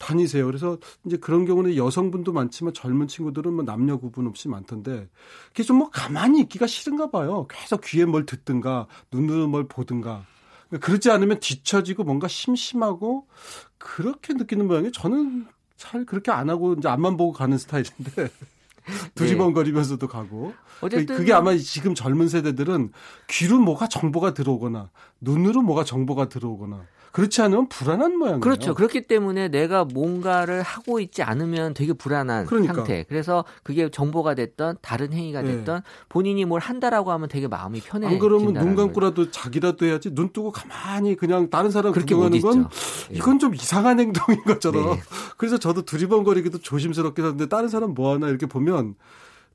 다니세요. 0.04 0.46
그래서 0.46 0.78
이제 1.06 1.18
그런 1.18 1.46
경우는 1.46 1.76
여성분도 1.78 2.34
많지만 2.34 2.74
젊은 2.74 3.08
친구들은 3.08 3.54
뭐 3.54 3.64
남녀 3.64 3.98
구분 3.98 4.28
없이 4.28 4.50
많던데 4.50 5.08
그게 5.50 5.64
좀 5.64 5.74
뭐 5.78 5.90
가만히 5.90 6.42
있기가 6.42 6.68
싫은가 6.68 7.10
봐요. 7.10 7.48
계속 7.50 7.82
귀에 7.86 8.06
뭘 8.06 8.26
듣든가 8.26 8.88
눈으로 9.12 9.48
뭘 9.48 9.68
보든가 9.68 10.26
그렇지 10.82 11.10
않으면 11.10 11.40
뒤처지고 11.40 12.04
뭔가 12.04 12.28
심심하고 12.28 13.28
그렇게 13.78 14.34
느끼는 14.34 14.68
모양이 14.68 14.92
저는 14.92 15.48
잘 15.78 16.06
그렇게 16.06 16.32
안 16.32 16.50
하고 16.50 16.74
이제 16.74 16.88
앞만 16.88 17.18
보고 17.18 17.32
가는 17.32 17.58
스타일인데 17.58 18.30
두리번거리면서도 19.16 20.08
가고 20.08 20.54
어쨌든 20.82 21.16
그게 21.16 21.34
아마 21.34 21.56
지금 21.58 21.96
젊은 21.96 22.28
세대들은 22.28 22.92
귀로 23.30 23.60
뭐가 23.60 23.88
정보가 23.88 24.34
들어오거나 24.34 24.92
눈으로 25.22 25.62
뭐가 25.62 25.84
정보가 25.84 26.30
들어오거나 26.30 26.86
그렇지 27.14 27.44
않으면 27.44 27.70
불안한 27.70 28.18
모양이에요. 28.18 28.40
그렇죠. 28.40 28.74
그렇기 28.74 29.06
때문에 29.06 29.48
내가 29.48 29.86
뭔가를 29.86 30.64
하고 30.64 31.00
있지 31.00 31.22
않으면 31.22 31.76
되게 31.76 31.94
불안한 31.94 32.48
그러니까. 32.48 32.74
상태. 32.74 33.06
그래서 33.08 33.46
그게 33.62 33.90
정보가 33.90 34.34
됐던 34.34 34.78
다른 34.82 35.14
행위가 35.14 35.44
네. 35.44 35.58
됐던 35.58 35.82
네. 35.82 35.84
본인이 36.10 36.44
뭘 36.44 36.60
한다라고 36.60 37.12
하면 37.12 37.30
되게 37.30 37.48
마음이 37.48 37.82
편해. 37.82 38.08
안 38.08 38.18
그러면 38.18 38.54
눈 38.54 38.76
감고라도 38.76 39.30
자기라도 39.30 39.86
해야지 39.86 40.10
눈 40.16 40.34
뜨고 40.34 40.52
가만히 40.52 41.16
그냥 41.16 41.52
다른 41.52 41.70
사람 41.70 41.94
그렇게 41.94 42.16
구경하는 42.16 42.42
건 42.42 42.70
네. 43.10 43.16
이건 43.16 43.38
좀 43.38 43.54
이상한 43.54 44.00
행동인 44.00 44.44
것처럼. 44.44 44.96
네. 44.96 45.02
그래서 45.38 45.60
저도 45.60 45.84
두리번거리기도 45.86 46.58
조심스럽긴 46.62 47.26
한데 47.26 47.48
다른 47.48 47.70
사람 47.70 47.94
뭐 47.94 48.16
하나 48.16 48.28
이렇게 48.28 48.48
보면 48.48 48.96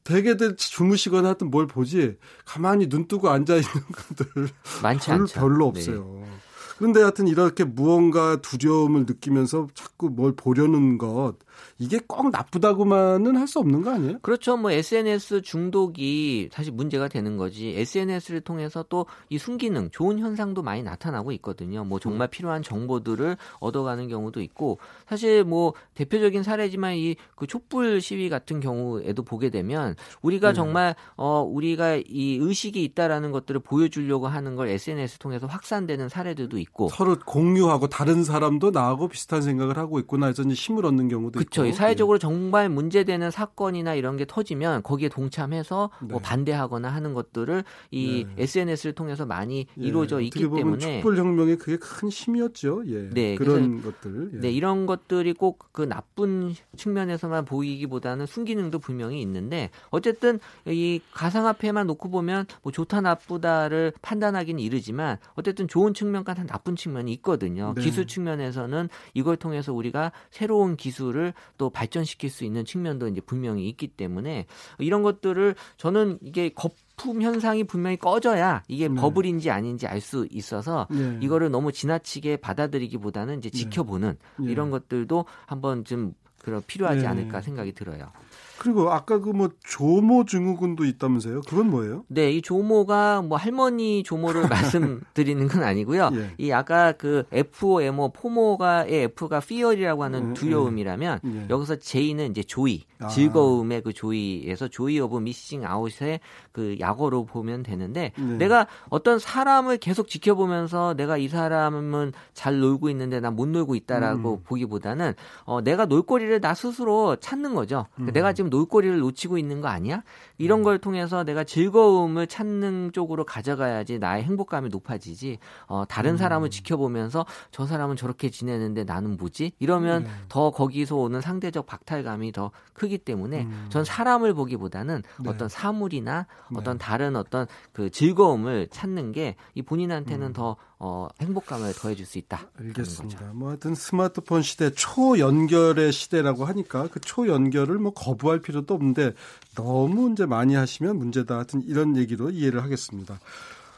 대개들 0.05 0.57
주무시거나 0.57 1.27
하여튼 1.27 1.51
뭘 1.51 1.67
보지 1.67 2.19
가만히 2.45 2.89
눈 2.89 3.09
뜨고 3.09 3.31
앉아 3.31 3.55
있는 3.57 3.69
분들 4.17 4.49
많지 4.81 5.11
않죠. 5.11 5.41
별로 5.41 5.67
없어요. 5.67 6.21
네. 6.23 6.29
그런데 6.79 7.01
하여튼 7.01 7.27
이렇게 7.27 7.65
무언가 7.65 8.41
두려움을 8.41 9.05
느끼면서 9.05 9.67
자꾸 9.75 10.11
뭘 10.11 10.33
보려는 10.37 10.97
것 10.97 11.35
이게 11.79 11.99
꼭 12.07 12.31
나쁘다고만은 12.31 13.37
할 13.37 13.49
수 13.49 13.59
없는 13.61 13.81
거 13.83 13.91
아니에요? 13.93 14.19
그렇죠. 14.21 14.59
뭐 14.59 14.71
SNS 14.71 15.41
중독이 15.41 16.51
사실 16.53 16.71
문제가 16.73 17.09
되는 17.09 17.39
거지. 17.39 17.75
SNS를 17.79 18.43
통해서 18.43 18.85
또 18.89 19.07
이 19.31 19.39
순기능, 19.39 19.91
좋은 19.91 20.19
현상도 20.19 20.63
많이 20.63 20.83
나타나고 20.83 21.33
있거든요. 21.33 21.85
뭐 21.85 21.99
정말 21.99 22.29
필요한 22.29 22.63
정보들을 22.63 23.37
얻어가는 23.61 24.09
경우도 24.09 24.43
있고 24.43 24.79
사실 25.09 25.45
뭐 25.45 25.73
대표적인 25.95 26.43
사례지만 26.43 26.95
이 26.97 27.17
그 27.35 27.47
촛불 27.47 28.01
시위 28.01 28.29
같은 28.29 28.61
경우에도 28.61 29.23
보게 29.23 29.49
되면 29.51 29.95
우리가 30.23 30.49
네. 30.49 30.55
정말 30.55 30.95
어 31.17 31.43
우리가 31.43 31.97
이 31.97 32.39
의식이 32.41 32.83
있다라는 32.85 33.31
것들을 33.33 33.61
보여주려고 33.61 34.27
하는 34.27 34.57
걸 34.57 34.69
SNS 34.69 35.19
통해서 35.19 35.47
확산되는 35.47 36.09
사례들도 36.09 36.59
있고 36.59 36.89
서로 36.89 37.17
공유하고 37.25 37.89
다른 37.89 38.25
사람도 38.25 38.71
나하고 38.71 39.09
비슷한 39.09 39.43
생각을 39.43 39.79
하고 39.79 39.99
있구나 40.01 40.27
해서 40.27 40.43
힘을 40.43 40.85
얻는 40.87 41.09
경우도 41.09 41.41
그쵸. 41.49 41.67
있고. 41.67 41.77
사회적으로 41.77 42.19
정말 42.19 42.69
문제되는 42.69 43.31
사건이나 43.31 43.95
이런 43.95 44.17
게 44.17 44.25
터지면 44.27 44.83
거기에 44.83 45.09
동참해서 45.09 45.91
뭐 46.01 46.09
네. 46.09 46.13
뭐 46.13 46.21
반대하거나 46.21 46.89
하는 46.89 47.15
것들을 47.15 47.65
이 47.91 48.27
네. 48.37 48.43
SNS를 48.43 48.95
통해서 48.95 49.25
많이 49.25 49.67
예. 49.79 49.85
이루어져 49.85 50.21
있기 50.21 50.41
때문에 50.41 50.97
촛불 51.01 51.17
혁명이 51.17 51.57
그게 51.57 51.77
큰 51.77 52.09
힘이었죠. 52.09 52.83
예. 52.87 53.11
네, 53.11 53.37
그런 53.37 53.83
것들. 53.83 54.31
예. 54.35 54.41
네, 54.41 54.51
이런 54.51 54.87
것들이 54.87 55.33
꼭 55.33 55.69
그 55.79 55.83
나쁜 55.83 56.57
측면에서만 56.77 57.45
보이기보다는 57.45 58.27
순기능도 58.27 58.81
분명히 58.81 59.23
있는데 59.23 59.71
어쨌든 59.91 60.41
이 60.67 61.01
가상화폐만 61.13 61.87
놓고 61.87 62.11
보면 62.11 62.47
뭐 62.63 62.73
좋다 62.73 63.01
나쁘다를 63.01 63.93
판단하기는 64.03 64.61
이르지만 64.61 65.19
어쨌든 65.35 65.69
좋은 65.69 65.95
측면과 65.95 66.35
나쁜 66.35 66.75
측면이 66.75 67.13
있거든요. 67.13 67.75
네. 67.77 67.83
기술 67.83 68.09
측면에서는 68.09 68.89
이걸 69.15 69.37
통해서 69.37 69.73
우리가 69.73 70.11
새로운 70.33 70.77
기술을 70.77 71.33
또 71.57 71.71
발전시킬 71.71 72.31
수 72.31 72.45
있는 72.45 72.65
측면도 72.65 73.09
이제 73.09 73.21
분명히 73.21 73.69
있기 73.69 73.89
때문에 73.89 74.47
이런 74.79 75.03
것들을 75.03 75.55
저는 75.77 76.19
이게 76.23 76.51
겁품 76.51 77.23
현상이 77.23 77.65
분명히 77.65 77.97
꺼져야 77.97 78.63
이게 78.69 78.89
네. 78.89 78.95
버블인지 78.95 79.51
아닌지 79.51 79.87
알 79.87 80.01
수 80.01 80.27
있어서 80.31 80.87
네. 80.91 81.19
이거를 81.21 81.51
너무 81.51 81.73
지나치게 81.73 82.37
받아들이기보다는 82.37 83.39
이제 83.39 83.51
네. 83.51 83.59
지켜보는 83.59 84.17
네. 84.39 84.51
이런 84.51 84.71
것들도 84.71 85.25
한번 85.47 85.85
좀 85.85 86.15
그런 86.43 86.63
필요하지 86.67 87.03
네. 87.03 87.07
않을까 87.07 87.41
생각이 87.43 87.73
들어요. 87.73 88.11
그리고 88.59 88.91
아까 88.91 89.19
그 89.21 89.39
뭐 89.39 89.51
조모 89.65 90.25
증후군도 90.25 90.85
있다면서요? 90.85 91.43
그건 91.49 91.71
뭐예요? 91.71 92.05
네, 92.09 92.33
이 92.33 92.43
조모가 92.43 93.23
뭐 93.23 93.39
할머니 93.39 94.03
조모를 94.03 94.49
말씀드리는 94.49 95.47
건 95.47 95.63
아니고요. 95.63 96.11
예. 96.15 96.31
이 96.39 96.51
아까 96.51 96.93
그 96.93 97.25
FOMO 97.31 98.13
포모가의 98.13 99.05
F가 99.05 99.37
fear이라고 99.39 100.03
하는 100.03 100.31
음, 100.31 100.35
두려움이라면 100.35 101.21
예. 101.25 101.47
여기서 101.51 101.77
J는 101.77 102.31
이제 102.33 102.43
joy, 102.43 102.85
아. 102.99 103.07
즐거움의 103.07 103.83
그 103.83 103.93
joy에서 103.93 104.67
joy 104.69 104.99
of 104.99 105.19
missing 105.19 105.65
out의 105.65 106.19
그 106.51 106.77
약어로 106.81 107.25
보면 107.27 107.63
되는데 107.63 108.13
네. 108.17 108.37
내가 108.39 108.67
어떤 108.89 109.19
사람을 109.21 109.79
계속 109.79 110.09
지켜보면서 110.09 110.95
내가 110.95 111.17
이 111.17 111.29
사람은 111.29 112.13
잘 112.35 112.59
놀고 112.59 112.91
있는데 112.91 113.21
난못 113.21 113.49
놀고 113.51 113.75
있다라고 113.77 114.35
음. 114.35 114.43
보기보다는 114.45 115.15
어 115.45 115.61
내가 115.61 115.87
놀거리를 115.87 116.41
나 116.41 116.55
스스로 116.55 117.17
찾는 117.17 117.55
거죠. 117.55 117.87
음. 118.01 118.11
내가 118.13 118.33
지금 118.33 118.48
놀거리를 118.49 118.99
놓치고 118.99 119.39
있는 119.39 119.61
거 119.61 119.69
아니야? 119.69 120.03
이런 120.39 120.61
음. 120.61 120.65
걸 120.65 120.79
통해서 120.79 121.25
내가 121.25 121.45
즐거움을 121.45 122.27
찾는 122.27 122.93
쪽으로 122.93 123.25
가져가야지 123.25 123.99
나의 123.99 124.25
행복감이 124.25 124.69
높아지지. 124.69 125.39
어, 125.67 125.85
다른 125.89 126.13
음. 126.13 126.17
사람을 126.17 126.51
지켜보면서 126.51 127.27
저 127.51 127.67
사람은 127.67 127.97
저렇게 127.97 128.31
지내는데 128.31 128.85
나는 128.85 129.17
뭐지? 129.17 129.53
이러면 129.59 130.05
네. 130.05 130.11
더 130.29 130.51
거기서 130.51 130.97
오는 130.97 131.21
상대적 131.21 131.67
박탈감이 131.67 132.33
더 132.33 132.51
크기 132.73 132.99
때문에 132.99 133.43
음. 133.43 133.67
전 133.71 133.85
사람을 133.85 134.35
보기보다는 134.35 135.03
네. 135.21 135.31
어떤 135.31 135.49
사물이나 135.49 136.27
네. 136.51 136.59
어떤 136.59 136.79
다른 136.79 137.17
어떤 137.17 137.47
그 137.73 137.91
즐거움을 137.91 138.69
찾는 138.71 139.13
게 139.13 139.37
이 139.55 139.63
본인한테는 139.63 140.29
음. 140.29 140.33
더 140.33 140.57
어, 140.81 141.09
행복감을 141.21 141.75
더해줄 141.75 142.07
수 142.07 142.19
있다. 142.19 142.47
알겠습니다. 142.61 143.33
뭐 143.35 143.49
하여튼 143.49 143.75
스마트폰 143.75 144.43
시대 144.43 144.71
초연결의 144.71 145.93
시대라고 145.93 146.45
하니까 146.45 146.89
그 146.93 147.01
초연결을 147.01 147.79
뭐 147.79 147.93
거부할 147.93 148.41
필요도 148.41 148.75
없는데 148.75 149.15
너무 149.57 150.13
이제 150.13 150.25
많이 150.25 150.55
하시면 150.55 150.97
문제다. 150.97 151.35
하여튼 151.35 151.63
이런 151.67 151.97
얘기로 151.97 152.31
이해를 152.31 152.63
하겠습니다. 152.63 153.19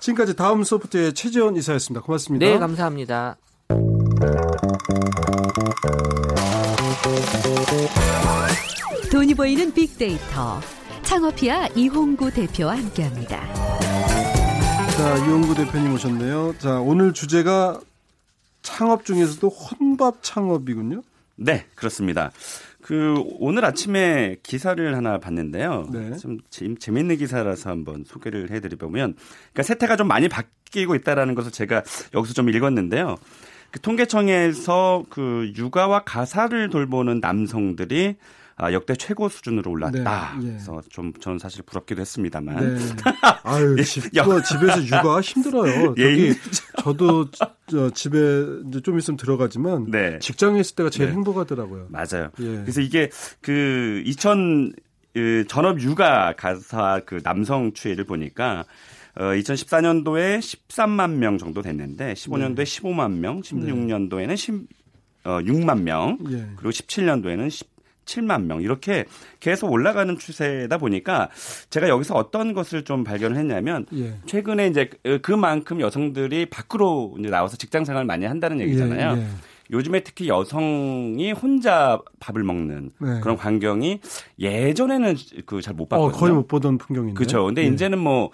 지금까지 0.01 0.37
다음 0.37 0.63
소프트의 0.63 1.15
최재원 1.15 1.57
이사였습니다. 1.57 2.05
고맙습니다. 2.05 2.45
네, 2.45 2.59
감사합니다. 2.59 3.37
돈이 9.11 9.35
보이는 9.35 9.73
빅데이터 9.73 10.61
창업피아 11.03 11.69
이홍구 11.69 12.31
대표와 12.31 12.77
함께합니다. 12.77 14.10
자, 15.01 15.17
이용구 15.17 15.55
대표님 15.55 15.95
오셨네요. 15.95 16.57
자, 16.59 16.79
오늘 16.79 17.15
주제가 17.15 17.81
창업 18.61 19.07
중에서도 19.07 19.49
혼밥 19.49 20.19
창업이군요. 20.21 21.03
네, 21.37 21.65
그렇습니다. 21.75 22.33
그 22.83 23.15
오늘 23.39 23.65
아침에 23.65 24.37
기사를 24.43 24.95
하나 24.95 25.17
봤는데요. 25.17 25.89
네. 25.91 26.19
좀 26.19 26.37
재밌는 26.51 27.17
기사라서 27.17 27.71
한번 27.71 28.05
소개를 28.07 28.51
해드리보면, 28.51 29.15
그러니까 29.15 29.63
세태가 29.63 29.97
좀 29.97 30.07
많이 30.07 30.29
바뀌고 30.29 30.95
있다라는 30.97 31.35
것을 31.35 31.51
제가 31.51 31.83
여기서 32.13 32.35
좀 32.35 32.51
읽었는데요. 32.51 33.17
그 33.71 33.81
통계청에서 33.81 35.07
그 35.09 35.51
육아와 35.57 36.05
가사를 36.05 36.69
돌보는 36.69 37.21
남성들이 37.21 38.17
아, 38.61 38.75
역대 38.75 38.95
최고 38.95 39.31
수준으로 39.31 39.71
올랐다. 39.71 40.37
네, 40.39 40.47
예. 40.47 40.51
그래서 40.51 40.83
좀 40.91 41.15
저는 41.15 41.39
사실 41.39 41.63
부럽기도 41.63 42.03
했습니다만. 42.03 42.75
네. 42.75 42.81
아유, 43.43 43.75
예, 43.79 43.83
집, 43.83 44.03
집에서 44.13 44.85
육아 44.85 45.21
힘들어요. 45.23 45.95
예, 45.99 46.35
저도 46.83 47.31
저 47.67 47.89
집에 47.91 48.19
이제 48.69 48.83
좀 48.83 48.99
있으면 48.99 49.17
들어가지만 49.17 49.91
네. 49.91 50.19
직장에 50.19 50.61
있을 50.61 50.77
때가 50.77 50.91
제일 50.91 51.09
네. 51.09 51.15
행복하더라고요. 51.15 51.87
맞아요. 51.89 52.31
예. 52.41 52.45
그래서 52.45 52.83
이게 52.83 53.09
그 53.41 54.03
2000, 54.05 54.75
그 55.15 55.45
전업 55.49 55.81
육아 55.81 56.35
가사 56.37 57.01
그 57.07 57.23
남성 57.23 57.73
추이를 57.73 58.05
보니까 58.05 58.67
어, 59.17 59.23
2014년도에 59.23 60.39
13만 60.39 61.13
명 61.13 61.39
정도 61.39 61.63
됐는데 61.63 62.13
15년도에 62.13 62.57
네. 62.57 62.63
15만 62.65 63.13
명, 63.13 63.41
16년도에는 63.41 64.37
10, 64.37 64.55
어, 65.25 65.39
6만 65.41 65.81
명, 65.81 66.19
예. 66.31 66.47
그리고 66.57 66.71
17년도에는 66.71 67.51
10, 67.51 67.80
7만 68.11 68.45
명 68.45 68.63
이렇게 68.63 69.05
계속 69.39 69.71
올라가는 69.71 70.17
추세다 70.19 70.79
보니까 70.79 71.29
제가 71.71 71.89
여기서 71.89 72.15
어떤 72.15 72.53
것을 72.53 72.83
좀 72.85 73.05
발견을 73.05 73.37
했냐면 73.37 73.87
예. 73.95 74.15
최근에 74.27 74.67
이제 74.67 74.91
그, 75.03 75.21
그만큼 75.21 75.81
여성들이 75.81 76.47
밖으로 76.47 77.15
이제 77.19 77.29
나와서 77.31 77.57
직장 77.57 77.85
생활을 77.85 78.07
많이 78.07 78.27
한다는 78.27 78.61
얘기잖아요. 78.61 79.17
예, 79.17 79.21
예. 79.23 79.27
요즘에 79.73 80.01
특히 80.01 80.27
여성이 80.29 81.31
혼자 81.31 82.01
밥을 82.19 82.43
먹는 82.43 82.91
네. 82.99 83.21
그런 83.21 83.37
광경이 83.37 84.01
예전에는 84.41 85.17
그 85.47 85.61
잘 85.61 85.75
못 85.75 85.89
봤거든요. 85.89 86.17
어, 86.17 86.19
거의 86.19 86.33
못 86.33 86.49
보던 86.49 86.79
풍경인데. 86.79 87.15
그렇죠. 87.17 87.45
근데 87.47 87.63
예. 87.63 87.67
이제는 87.69 87.99
뭐 87.99 88.31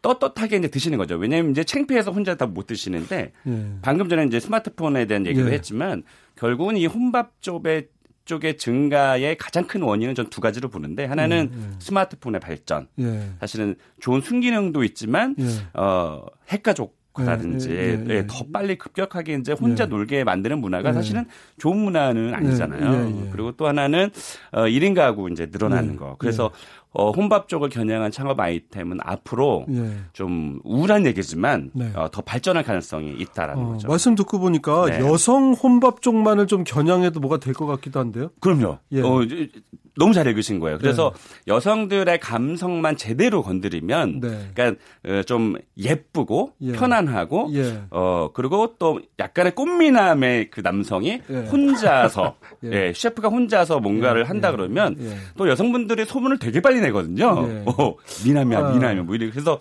떳떳하게 0.00 0.56
이제 0.56 0.68
드시는 0.68 0.98
거죠. 0.98 1.16
왜냐하면 1.16 1.50
이제 1.52 1.62
창피해서 1.62 2.10
혼자 2.10 2.34
다 2.36 2.46
못 2.46 2.66
드시는데 2.66 3.32
예. 3.46 3.66
방금 3.82 4.08
전에 4.08 4.24
이제 4.24 4.40
스마트폰에 4.40 5.04
대한 5.06 5.26
얘기도 5.26 5.48
예. 5.50 5.52
했지만 5.54 6.02
결국은 6.36 6.76
이 6.76 6.86
혼밥 6.86 7.40
쪽에 7.42 7.88
쪽의 8.24 8.56
증가의 8.56 9.36
가장 9.36 9.66
큰 9.66 9.82
원인은 9.82 10.14
전 10.14 10.26
두 10.30 10.40
가지로 10.40 10.68
보는데 10.70 11.04
하나는 11.04 11.50
예, 11.52 11.58
예. 11.58 11.70
스마트폰의 11.80 12.40
발전. 12.40 12.86
예. 13.00 13.30
사실은 13.40 13.74
좋은 14.00 14.20
순기능도 14.20 14.84
있지만 14.84 15.34
예. 15.38 15.44
어 15.78 16.24
핵가족 16.48 17.00
라든지 17.14 17.68
예, 17.70 17.74
예, 17.74 18.04
예, 18.08 18.14
예, 18.14 18.26
더 18.26 18.46
빨리 18.50 18.76
급격하게 18.78 19.34
이제 19.34 19.52
혼자 19.52 19.84
예. 19.84 19.86
놀게 19.88 20.24
만드는 20.24 20.58
문화가 20.60 20.88
예. 20.90 20.92
사실은 20.94 21.26
좋은 21.58 21.76
문화는 21.76 22.32
아니잖아요. 22.32 23.28
그리고 23.32 23.52
또 23.52 23.66
하나는 23.66 24.10
어 24.52 24.62
1인 24.62 24.94
가구 24.94 25.28
이제 25.30 25.46
늘어나는 25.52 25.96
거. 25.96 26.16
그래서 26.18 26.50
어, 26.92 27.10
혼밥 27.10 27.48
쪽을 27.48 27.68
겨냥한 27.70 28.10
창업 28.10 28.38
아이템은 28.38 28.98
앞으로 29.02 29.66
예. 29.70 29.96
좀 30.12 30.60
우울한 30.64 31.06
얘기지만 31.06 31.70
네. 31.74 31.90
어, 31.94 32.08
더 32.10 32.20
발전할 32.22 32.64
가능성이 32.64 33.12
있다라는 33.18 33.62
어, 33.62 33.68
거죠. 33.72 33.88
말씀 33.88 34.14
듣고 34.14 34.38
보니까 34.38 34.86
네. 34.86 34.98
여성 35.00 35.52
혼밥 35.54 36.02
쪽만을 36.02 36.46
좀 36.46 36.64
겨냥해도 36.64 37.20
뭐가 37.20 37.38
될 37.38 37.52
것 37.54 37.66
같기도 37.66 38.00
한데요. 38.00 38.30
그럼요. 38.40 38.78
예. 38.92 39.02
어, 39.02 39.20
너무 39.94 40.14
잘 40.14 40.26
읽으신 40.26 40.58
거예요. 40.58 40.78
그래서 40.78 41.12
네. 41.14 41.52
여성들의 41.52 42.18
감성만 42.20 42.96
제대로 42.96 43.42
건드리면, 43.42 44.20
네. 44.20 44.48
그러니까 44.54 44.80
어, 45.06 45.22
좀 45.24 45.56
예쁘고 45.76 46.54
예. 46.62 46.72
편안하고, 46.72 47.50
예. 47.52 47.82
어 47.90 48.30
그리고 48.32 48.74
또 48.78 49.00
약간의 49.18 49.54
꽃미남의 49.54 50.50
그 50.50 50.60
남성이 50.60 51.20
예. 51.28 51.36
혼자서 51.36 52.36
예. 52.64 52.86
예. 52.88 52.92
셰프가 52.94 53.28
혼자서 53.28 53.80
뭔가를 53.80 54.22
예. 54.22 54.26
한다 54.26 54.50
그러면 54.50 54.96
또 55.36 55.46
여성분들이 55.48 56.06
소문을 56.06 56.38
되게 56.38 56.62
빨리 56.62 56.80
내거든요. 56.82 57.26
어, 57.66 57.94
미남이야, 58.24 58.58
아. 58.58 58.72
미남이야, 58.72 59.02
뭐 59.04 59.14
이래. 59.14 59.30
그래서 59.30 59.58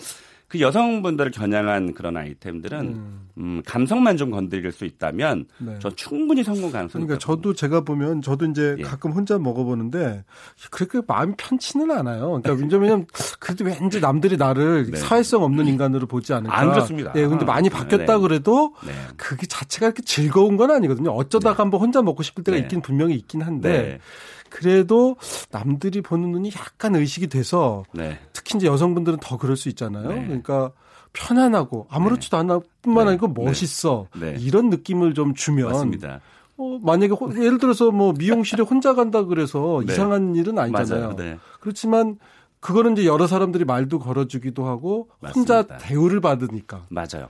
그 0.51 0.59
여성분들을 0.59 1.31
겨냥한 1.31 1.93
그런 1.93 2.17
아이템들은 2.17 2.79
음. 2.81 3.29
음, 3.37 3.61
감성만 3.65 4.17
좀 4.17 4.31
건드릴 4.31 4.73
수 4.73 4.83
있다면 4.83 5.45
네. 5.59 5.79
전 5.79 5.95
충분히 5.95 6.43
성공 6.43 6.71
가능성이 6.71 7.05
그러니까 7.05 7.25
저도 7.25 7.53
제가 7.53 7.85
보면 7.85 8.21
저도 8.21 8.47
이제 8.47 8.75
예. 8.77 8.83
가끔 8.83 9.13
혼자 9.13 9.39
먹어보는데 9.39 10.25
그렇게 10.69 10.99
마음이 11.07 11.35
편치는 11.37 11.89
않아요. 11.89 12.41
그러니까 12.41 12.51
왜냐면 12.51 13.05
그래도 13.39 13.63
왠지 13.63 14.01
남들이 14.01 14.35
나를 14.35 14.91
네. 14.91 14.97
사회성 14.97 15.41
없는 15.43 15.67
인간으로 15.67 16.05
보지 16.05 16.33
않을까. 16.33 16.59
안 16.59 16.71
그렇습니다. 16.71 17.13
예, 17.15 17.25
근데 17.27 17.45
많이 17.45 17.69
바뀌었다 17.69 18.15
네. 18.15 18.21
그래도 18.21 18.75
네. 18.85 18.91
그게 19.15 19.47
자체가 19.47 19.85
이렇게 19.85 20.01
즐거운 20.01 20.57
건 20.57 20.69
아니거든요. 20.69 21.11
어쩌다가 21.11 21.55
네. 21.55 21.61
한번 21.63 21.79
혼자 21.79 22.01
먹고 22.01 22.23
싶을 22.23 22.43
때가 22.43 22.57
네. 22.57 22.63
있긴 22.63 22.81
분명히 22.81 23.15
있긴 23.15 23.41
한데 23.41 23.99
그래도 24.51 25.15
남들이 25.49 26.01
보는 26.01 26.31
눈이 26.31 26.51
약간 26.55 26.95
의식이 26.95 27.27
돼서 27.27 27.83
네. 27.93 28.19
특히 28.33 28.57
이제 28.57 28.67
여성분들은 28.67 29.17
더 29.21 29.37
그럴 29.37 29.57
수 29.57 29.69
있잖아요. 29.69 30.09
네. 30.09 30.25
그러니까 30.25 30.71
편안하고 31.13 31.87
아무렇지도 31.89 32.37
네. 32.37 32.41
않아 32.41 32.59
뿐만 32.83 33.05
네. 33.05 33.11
아니고 33.11 33.33
네. 33.33 33.45
멋있어 33.45 34.07
네. 34.19 34.35
이런 34.39 34.69
느낌을 34.69 35.13
좀 35.15 35.33
주면 35.33 35.71
맞습니다. 35.71 36.19
어, 36.57 36.79
만약에 36.83 37.13
호, 37.13 37.33
예를 37.35 37.57
들어서 37.57 37.89
뭐 37.91 38.13
미용실에 38.13 38.63
혼자 38.63 38.93
간다 38.93 39.23
그래서 39.23 39.81
이상한 39.89 40.35
일은 40.35 40.59
아니잖아요. 40.59 41.15
그렇지만 41.59 42.19
그거는 42.59 42.93
이제 42.93 43.05
여러 43.05 43.25
사람들이 43.25 43.65
말도 43.65 43.99
걸어주기도 43.99 44.65
하고 44.65 45.09
맞습니다. 45.19 45.57
혼자 45.57 45.77
대우를 45.77 46.21
받으니까. 46.21 46.85
맞아요. 46.89 47.29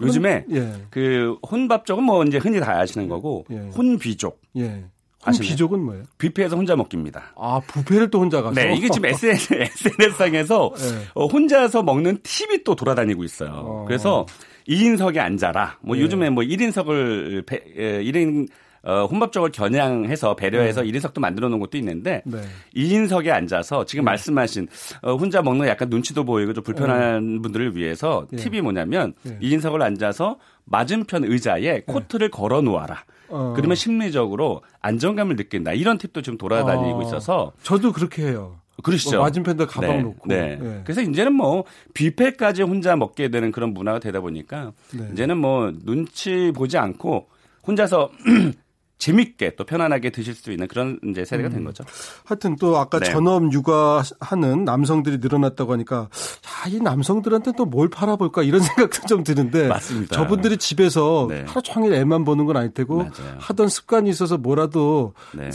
요즘에 0.00 0.46
예. 0.50 0.86
그 0.90 1.36
혼밥 1.48 1.84
쪽은 1.84 2.02
뭐 2.02 2.24
이제 2.24 2.38
흔히 2.38 2.58
다 2.60 2.78
아시는 2.78 3.08
거고 3.08 3.44
예. 3.50 3.58
혼비족. 3.76 4.40
예. 4.56 4.86
비족은 5.32 5.80
뭐예요? 5.80 6.04
뷔페에서 6.18 6.56
혼자 6.56 6.76
먹기입니다. 6.76 7.32
아, 7.36 7.60
뷔페를 7.66 8.10
또 8.10 8.20
혼자 8.20 8.42
가서? 8.42 8.54
네, 8.54 8.74
이게 8.74 8.88
지금 8.88 9.08
SNS, 9.08 9.54
SNS상에서 9.54 10.72
네. 10.76 11.06
어, 11.14 11.26
혼자서 11.26 11.82
먹는 11.82 12.18
팁이 12.22 12.64
또 12.64 12.74
돌아다니고 12.74 13.24
있어요. 13.24 13.50
어. 13.52 13.84
그래서 13.86 14.26
2인석에 14.68 15.18
앉아라. 15.18 15.78
뭐 15.82 15.96
네. 15.96 16.02
요즘에 16.02 16.30
뭐 16.30 16.42
1인석을, 16.42 17.46
1인, 17.46 18.48
어, 18.84 19.06
혼밥적을 19.06 19.50
겨냥해서 19.50 20.36
배려해서 20.36 20.82
네. 20.82 20.90
1인석도 20.90 21.20
만들어 21.20 21.48
놓은 21.48 21.58
것도 21.60 21.78
있는데 21.78 22.22
네. 22.24 22.38
2인석에 22.76 23.30
앉아서 23.30 23.84
지금 23.86 24.04
네. 24.04 24.10
말씀하신 24.10 24.68
어, 25.02 25.14
혼자 25.16 25.42
먹는 25.42 25.66
약간 25.68 25.88
눈치도 25.88 26.24
보이고 26.24 26.52
좀 26.52 26.62
불편한 26.62 27.36
네. 27.36 27.42
분들을 27.42 27.76
위해서 27.76 28.26
네. 28.30 28.42
팁이 28.42 28.60
뭐냐면 28.60 29.14
네. 29.22 29.38
2인석을 29.40 29.80
앉아서 29.80 30.38
맞은편 30.66 31.24
의자에 31.24 31.82
코트를 31.86 32.30
걸어 32.30 32.60
놓아라. 32.60 33.04
어. 33.28 33.54
그러면 33.56 33.74
심리적으로 33.74 34.62
안정감을 34.80 35.36
느낀다. 35.36 35.72
이런 35.72 35.98
팁도 35.98 36.22
지금 36.22 36.38
돌아다니고 36.38 36.98
어. 36.98 37.02
있어서 37.02 37.52
저도 37.62 37.92
그렇게 37.92 38.22
해요. 38.26 38.56
그러시죠. 38.82 39.16
뭐 39.16 39.24
맞은편도 39.24 39.66
가방 39.66 39.96
네, 39.96 40.02
놓고. 40.02 40.28
네. 40.28 40.56
네. 40.60 40.80
그래서 40.84 41.00
이제는 41.00 41.32
뭐 41.32 41.64
뷔페까지 41.94 42.62
혼자 42.62 42.96
먹게 42.96 43.28
되는 43.28 43.52
그런 43.52 43.72
문화가 43.72 43.98
되다 43.98 44.20
보니까 44.20 44.72
네. 44.92 45.08
이제는 45.12 45.38
뭐 45.38 45.72
눈치 45.84 46.52
보지 46.54 46.76
않고 46.76 47.28
혼자서 47.66 48.10
재밌게 49.04 49.56
또 49.56 49.64
편안하게 49.64 50.10
드실 50.10 50.34
수 50.34 50.50
있는 50.50 50.66
그런 50.66 50.98
이제 51.10 51.26
세대가 51.26 51.50
된 51.50 51.58
음. 51.58 51.64
거죠. 51.66 51.84
하여튼 52.24 52.56
또 52.56 52.78
아까 52.78 52.98
네. 52.98 53.10
전업 53.10 53.52
육아하는 53.52 54.64
남성들이 54.64 55.18
늘어났다고 55.18 55.72
하니까 55.74 55.96
야, 55.96 56.68
이 56.68 56.80
남성들한테 56.80 57.52
또 57.52 57.64
뭘 57.74 57.88
팔아볼까 57.88 58.42
이런 58.44 58.60
생각도 58.62 59.06
좀 59.08 59.24
드는데 59.24 59.66
맞습니다. 59.68 60.14
저분들이 60.14 60.58
집에서 60.58 61.26
네. 61.28 61.44
하루 61.48 61.60
종일 61.62 61.92
애만 61.94 62.24
보는 62.24 62.44
건 62.44 62.56
아닐 62.56 62.72
테고 62.72 62.98
맞아요. 62.98 63.36
하던 63.38 63.68
습관이 63.68 64.08
있어서 64.10 64.36
뭐라도 64.38 65.14
네. 65.32 65.50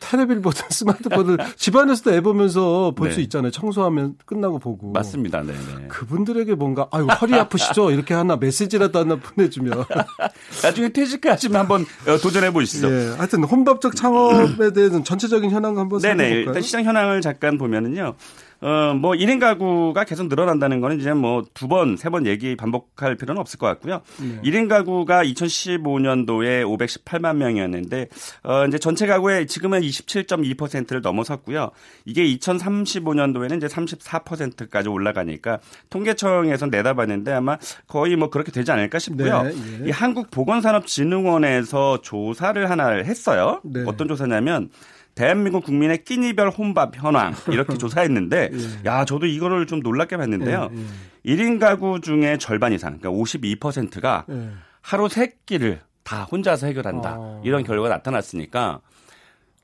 텔레비전보다 0.00 0.66
스마트폰을 0.70 1.38
집안에서도 1.56 2.12
애 2.14 2.20
보면서 2.20 2.94
볼수 2.96 3.16
네. 3.18 3.22
있잖아요. 3.24 3.52
청소하면 3.52 4.16
끝나고 4.26 4.58
보고. 4.58 4.90
맞습니다. 4.92 5.42
네, 5.42 5.52
네. 5.52 5.86
그분들에게 5.88 6.54
뭔가 6.56 6.88
아유 6.90 7.06
허리 7.06 7.34
아프시죠? 7.34 7.90
이렇게 7.92 8.14
하나 8.14 8.34
메시지라도 8.36 8.98
하나 8.98 9.16
보내주면 9.16 9.84
나중에 10.64 10.88
퇴직하시면 10.88 11.60
한번 11.60 11.82
어, 12.08 12.16
도전해 12.18 12.50
보시죠. 12.52 12.81
있어. 12.88 13.12
예, 13.12 13.16
하여튼 13.16 13.44
혼밥적 13.44 13.96
창업에 13.96 14.72
대해서 14.72 15.02
전체적인 15.02 15.50
현황 15.50 15.78
한번 15.78 16.00
네네. 16.00 16.30
일단 16.30 16.62
시장 16.62 16.84
현황을 16.84 17.20
잠깐 17.20 17.58
보면은요. 17.58 18.14
어, 18.62 18.94
뭐 18.94 19.12
1인 19.12 19.40
가구가 19.40 20.04
계속 20.04 20.28
늘어난다는 20.28 20.80
거는 20.80 21.00
이제 21.00 21.12
뭐 21.12 21.42
두 21.54 21.66
번, 21.68 21.96
세 21.96 22.08
번 22.10 22.26
얘기 22.26 22.54
반복할 22.56 23.16
필요는 23.16 23.40
없을 23.40 23.58
것 23.58 23.66
같고요. 23.66 24.00
네. 24.20 24.40
1인 24.50 24.68
가구가 24.68 25.24
2015년도에 25.24 26.64
518만 26.64 27.36
명이었는데 27.36 28.08
어, 28.44 28.64
이제 28.66 28.78
전체 28.78 29.06
가구의 29.06 29.46
지금은 29.46 29.80
27.2%를 29.80 31.00
넘어섰고요. 31.02 31.70
이게 32.04 32.24
2035년도에는 32.36 33.56
이제 33.56 33.66
34%까지 33.66 34.88
올라가니까 34.88 35.58
통계청에서 35.90 36.66
내다봤는데 36.66 37.32
아마 37.32 37.58
거의 37.88 38.16
뭐 38.16 38.30
그렇게 38.30 38.52
되지 38.52 38.70
않을까 38.72 38.98
싶고요. 38.98 39.42
네, 39.42 39.52
예. 39.82 39.88
이 39.88 39.90
한국 39.90 40.30
보건산업진흥원에서 40.30 42.00
조사를 42.02 42.70
하나 42.70 42.88
했어요. 42.90 43.60
네. 43.64 43.82
어떤 43.86 44.08
조사냐면 44.08 44.68
대한민국 45.14 45.64
국민의 45.64 46.04
끼니별 46.04 46.50
혼밥 46.50 46.96
현황 46.96 47.34
이렇게 47.48 47.76
조사했는데 47.78 48.50
예. 48.52 48.84
야 48.84 49.04
저도 49.04 49.26
이거를 49.26 49.66
좀 49.66 49.80
놀랍게 49.80 50.16
봤는데요. 50.16 50.70
예, 50.72 50.78
예. 50.78 51.34
1인 51.36 51.60
가구 51.60 52.00
중에 52.00 52.38
절반 52.38 52.72
이상 52.72 52.98
그러니까 52.98 53.22
52%가 53.22 54.26
예. 54.30 54.50
하루 54.80 55.08
세 55.08 55.34
끼를 55.46 55.80
다 56.02 56.24
혼자서 56.24 56.66
해결한다. 56.66 57.10
아. 57.10 57.40
이런 57.44 57.62
결과가 57.62 57.88
나타났으니까 57.88 58.80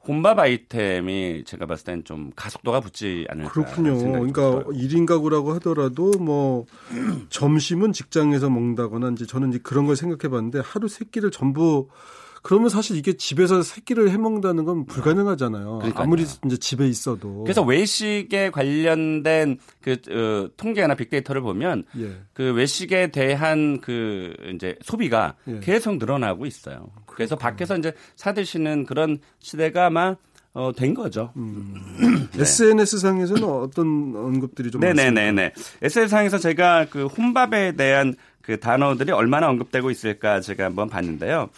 혼밥 0.07 0.39
아이템이 0.39 1.43
제가 1.45 1.67
봤을 1.67 1.85
땐 1.85 2.03
좀 2.05 2.31
가속도가 2.35 2.81
붙지 2.81 3.27
않을까. 3.29 3.51
그렇군요. 3.51 3.99
그러니까. 3.99 4.65
1인 4.65 5.05
가구라고 5.07 5.53
하더라도 5.55 6.13
뭐 6.19 6.65
점심은 7.29 7.93
직장에서 7.93 8.49
먹는다거나 8.49 9.11
이제 9.11 9.27
저는 9.27 9.51
이제 9.51 9.59
그런 9.63 9.85
걸 9.87 9.97
생각해 9.97 10.31
봤는데 10.31 10.61
하루 10.65 10.89
세 10.89 11.05
끼를 11.05 11.31
전부 11.31 11.89
그러면 12.49 12.71
사실 12.71 12.97
이게 12.97 13.13
집에서 13.13 13.61
새끼를 13.61 14.09
해먹는다는 14.09 14.65
건 14.65 14.87
불가능하잖아요. 14.87 15.81
그러니까요. 15.81 16.03
아무리 16.03 16.23
이제 16.23 16.57
집에 16.57 16.89
있어도. 16.89 17.43
그래서 17.45 17.63
외식에 17.63 18.49
관련된 18.51 19.59
그 19.83 19.99
어, 20.11 20.49
통계나 20.57 20.95
빅데이터를 20.95 21.43
보면 21.43 21.85
예. 21.99 22.11
그 22.33 22.55
외식에 22.55 23.09
대한 23.09 23.83
그 23.83 24.33
이제 24.55 24.77
소비가 24.81 25.35
예. 25.47 25.61
계속 25.61 25.99
늘어나고 25.99 26.47
있어요. 26.47 26.89
그래서 27.05 27.37
그렇구나. 27.37 27.51
밖에서 27.51 27.77
이제 27.77 27.93
사드시는 28.17 28.87
그런 28.87 29.19
시대가 29.41 29.85
아마 29.85 30.17
어, 30.55 30.73
된 30.75 30.95
거죠. 30.95 31.35
음. 31.37 31.75
네. 32.33 32.41
SNS 32.41 32.97
상에서는 33.01 33.45
어떤 33.45 34.15
언급들이 34.17 34.71
좀 34.71 34.81
네네네네. 34.81 35.53
SNS 35.83 36.09
상에서 36.09 36.39
제가 36.39 36.87
그 36.89 37.05
혼밥에 37.05 37.73
대한 37.73 38.15
그 38.41 38.59
단어들이 38.59 39.13
얼마나 39.13 39.51
언급되고 39.51 39.91
있을까 39.91 40.41
제가 40.41 40.65
한번 40.65 40.89
봤는데요. 40.89 41.51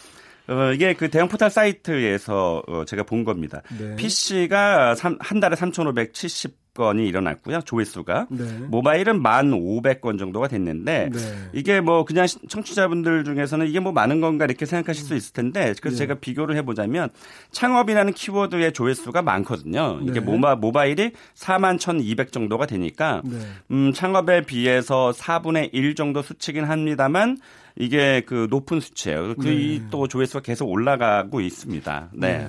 어, 0.47 0.71
이게 0.73 0.93
그 0.93 1.09
대형 1.09 1.27
포털 1.27 1.49
사이트에서 1.49 2.63
어, 2.67 2.85
제가 2.85 3.03
본 3.03 3.23
겁니다. 3.23 3.61
네. 3.77 3.95
PC가 3.95 4.95
3, 4.95 5.17
한 5.19 5.39
달에 5.39 5.55
3,570 5.55 6.60
건이 6.73 7.05
일어났고요. 7.05 7.61
조회수가 7.61 8.27
네. 8.29 8.43
모바일은 8.67 9.21
1,500건 9.21 10.17
정도가 10.17 10.47
됐는데 10.47 11.09
네. 11.11 11.19
이게 11.53 11.81
뭐 11.81 12.05
그냥 12.05 12.27
청취자분들 12.47 13.25
중에서는 13.25 13.67
이게 13.67 13.79
뭐 13.79 13.91
많은 13.91 14.21
건가 14.21 14.45
이렇게 14.45 14.65
생각하실 14.65 15.03
수 15.03 15.15
있을 15.15 15.33
텐데 15.33 15.73
그래서 15.81 15.89
네. 15.89 15.95
제가 15.95 16.15
비교를 16.15 16.55
해보자면 16.57 17.09
창업이라는 17.51 18.13
키워드의 18.13 18.71
조회수가 18.71 19.21
많거든요. 19.21 19.99
이게 20.03 20.13
네. 20.13 20.19
모바, 20.21 20.55
모바일이 20.55 21.11
4만 21.35 21.77
1,200 21.77 22.31
정도가 22.31 22.65
되니까 22.67 23.21
네. 23.25 23.37
음, 23.71 23.91
창업에 23.93 24.45
비해서 24.45 25.11
4분의 25.11 25.69
1 25.73 25.95
정도 25.95 26.21
수치긴 26.21 26.63
합니다만 26.63 27.37
이게 27.75 28.21
그 28.25 28.47
높은 28.49 28.79
수치예요. 28.79 29.35
그또 29.35 29.43
네. 29.45 30.07
조회수가 30.09 30.41
계속 30.41 30.69
올라가고 30.69 31.41
있습니다. 31.41 32.09
네. 32.13 32.47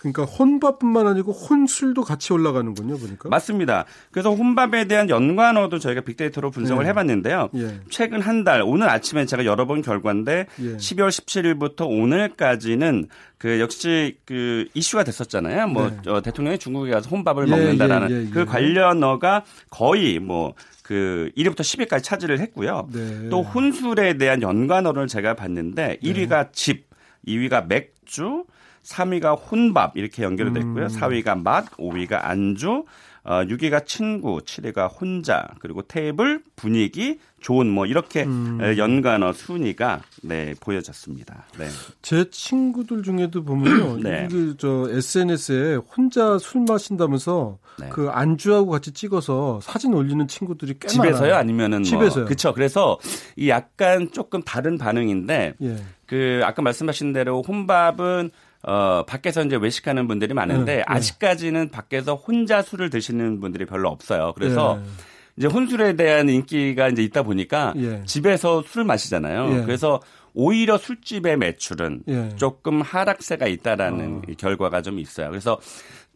그러니까 0.00 0.24
혼밥뿐만 0.24 1.06
아니고 1.06 1.32
혼술도 1.32 2.02
같이 2.02 2.32
올라가는군요, 2.32 2.96
보니까. 2.98 3.28
맞습니다. 3.28 3.84
그래서 4.10 4.32
혼밥에 4.32 4.86
대한 4.86 5.10
연관어도 5.10 5.78
저희가 5.78 6.02
빅데이터로 6.02 6.50
분석을 6.50 6.84
예. 6.84 6.90
해봤는데요. 6.90 7.50
예. 7.56 7.80
최근 7.90 8.20
한 8.20 8.44
달, 8.44 8.62
오늘 8.62 8.88
아침에 8.88 9.26
제가 9.26 9.44
열어본 9.44 9.82
결과인데 9.82 10.46
예. 10.60 10.76
12월 10.76 11.08
17일부터 11.08 11.88
오늘까지는 11.88 13.08
그 13.38 13.60
역시 13.60 14.18
그 14.24 14.66
이슈가 14.74 15.04
됐었잖아요. 15.04 15.68
뭐 15.68 15.90
네. 15.90 16.10
어, 16.10 16.20
대통령이 16.20 16.58
중국에 16.58 16.90
가서 16.90 17.08
혼밥을 17.08 17.46
예, 17.46 17.50
먹는다라는 17.50 18.10
예, 18.10 18.26
예, 18.26 18.30
그 18.30 18.44
관련어가 18.44 19.44
거의 19.70 20.18
뭐그 20.18 21.30
1위부터 21.36 21.60
10위까지 21.60 22.02
차지를 22.02 22.40
했고요. 22.40 22.88
네. 22.92 23.28
또 23.30 23.42
혼술에 23.42 24.16
대한 24.18 24.42
연관어를 24.42 25.06
제가 25.06 25.34
봤는데 25.34 25.98
1위가 26.02 26.52
집, 26.52 26.88
2위가 27.26 27.66
맥주, 27.66 28.44
3위가 28.84 29.38
혼밥 29.50 29.96
이렇게 29.96 30.22
연결이 30.22 30.52
됐고요. 30.52 30.84
음. 30.84 30.88
4위가 30.88 31.42
맛, 31.42 31.66
5위가 31.76 32.20
안주, 32.22 32.84
어, 33.24 33.42
6위가 33.44 33.84
친구, 33.84 34.38
7위가 34.38 34.88
혼자, 35.00 35.46
그리고 35.58 35.82
테이블, 35.82 36.42
분위기, 36.56 37.18
좋은 37.40 37.68
뭐 37.68 37.84
이렇게 37.84 38.24
음. 38.24 38.58
연관어 38.78 39.32
순위가 39.34 40.00
네 40.22 40.54
보여졌습니다. 40.60 41.44
네. 41.58 41.68
제 42.00 42.30
친구들 42.30 43.02
중에도 43.02 43.44
보면요, 43.44 43.98
네. 44.02 44.28
그저 44.30 44.88
SNS에 44.90 45.76
혼자 45.76 46.38
술 46.38 46.64
마신다면서 46.66 47.58
네. 47.78 47.88
그 47.90 48.08
안주하고 48.08 48.70
같이 48.70 48.92
찍어서 48.92 49.60
사진 49.62 49.92
올리는 49.92 50.26
친구들이 50.26 50.78
꽤 50.80 50.88
집에서요, 50.88 51.12
많아요. 51.12 51.34
아니면은 51.34 51.78
뭐 51.78 51.84
집에서요. 51.84 52.22
뭐, 52.22 52.24
그렇죠. 52.24 52.54
그래서 52.54 52.98
이 53.36 53.50
약간 53.50 54.10
조금 54.10 54.42
다른 54.42 54.78
반응인데, 54.78 55.54
예. 55.60 55.76
그 56.06 56.40
아까 56.44 56.62
말씀하신 56.62 57.12
대로 57.12 57.42
혼밥은 57.46 58.30
어, 58.62 59.04
밖에서 59.06 59.42
이제 59.44 59.56
외식하는 59.56 60.08
분들이 60.08 60.34
많은데 60.34 60.72
네, 60.72 60.76
네. 60.78 60.84
아직까지는 60.86 61.70
밖에서 61.70 62.14
혼자 62.14 62.62
술을 62.62 62.90
드시는 62.90 63.40
분들이 63.40 63.66
별로 63.66 63.88
없어요. 63.88 64.32
그래서 64.34 64.78
네. 64.82 64.88
이제 65.36 65.46
혼술에 65.46 65.94
대한 65.94 66.28
인기가 66.28 66.88
이제 66.88 67.02
있다 67.02 67.22
보니까 67.22 67.72
예. 67.76 68.02
집에서 68.04 68.62
술을 68.66 68.84
마시잖아요. 68.84 69.58
예. 69.58 69.62
그래서 69.62 70.00
오히려 70.34 70.76
술집의 70.76 71.36
매출은 71.36 72.02
예. 72.08 72.28
조금 72.36 72.82
하락세가 72.82 73.46
있다라는 73.46 74.16
어. 74.16 74.32
결과가 74.36 74.82
좀 74.82 74.98
있어요. 74.98 75.28
그래서 75.30 75.60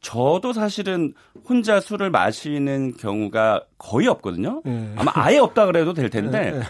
저도 0.01 0.53
사실은 0.53 1.15
혼자 1.49 1.79
술을 1.79 2.11
마시는 2.11 2.97
경우가 2.97 3.65
거의 3.79 4.09
없거든요. 4.09 4.61
예. 4.67 4.93
아마 4.97 5.13
아예 5.15 5.39
없다 5.39 5.67
그래도 5.67 5.95
될 5.95 6.11
텐데 6.11 6.55
예. 6.57 6.63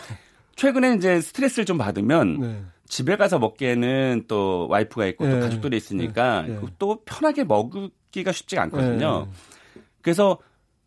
최근에 0.57 0.95
이제 0.97 1.23
스트레스를 1.23 1.65
좀 1.65 1.79
받으면 1.79 2.41
네. 2.41 2.63
집에 2.93 3.17
가서 3.17 3.39
먹기에는 3.39 4.25
또 4.29 4.67
와이프가 4.69 5.07
있고 5.07 5.25
또 5.25 5.37
예. 5.37 5.41
가족들이 5.41 5.79
있으니까 5.79 6.45
예. 6.47 6.61
또 6.79 7.01
편하게 7.07 7.43
먹기가 7.43 8.33
쉽지가 8.33 8.61
않거든요. 8.65 9.27
예. 9.27 9.81
그래서 10.03 10.37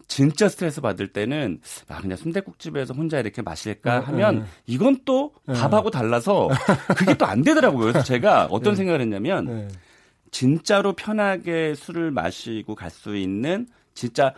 진짜 0.07 0.47
스트레스 0.47 0.81
받을 0.81 1.07
때는 1.07 1.61
아 1.87 1.99
그냥 1.99 2.15
순대국집에서 2.15 2.93
혼자 2.93 3.19
이렇게 3.19 3.41
마실까 3.41 4.01
하면 4.01 4.45
이건 4.67 4.99
또 5.03 5.33
밥하고 5.47 5.89
달라서 5.89 6.49
그게 6.95 7.17
또 7.17 7.25
안 7.25 7.41
되더라고요. 7.41 7.81
그래서 7.81 8.03
제가 8.03 8.49
어떤 8.51 8.75
생각을 8.75 9.01
했냐면 9.01 9.71
진짜로 10.29 10.93
편하게 10.93 11.73
술을 11.73 12.11
마시고 12.11 12.75
갈 12.75 12.91
수 12.91 13.15
있는 13.15 13.65
진짜 13.95 14.35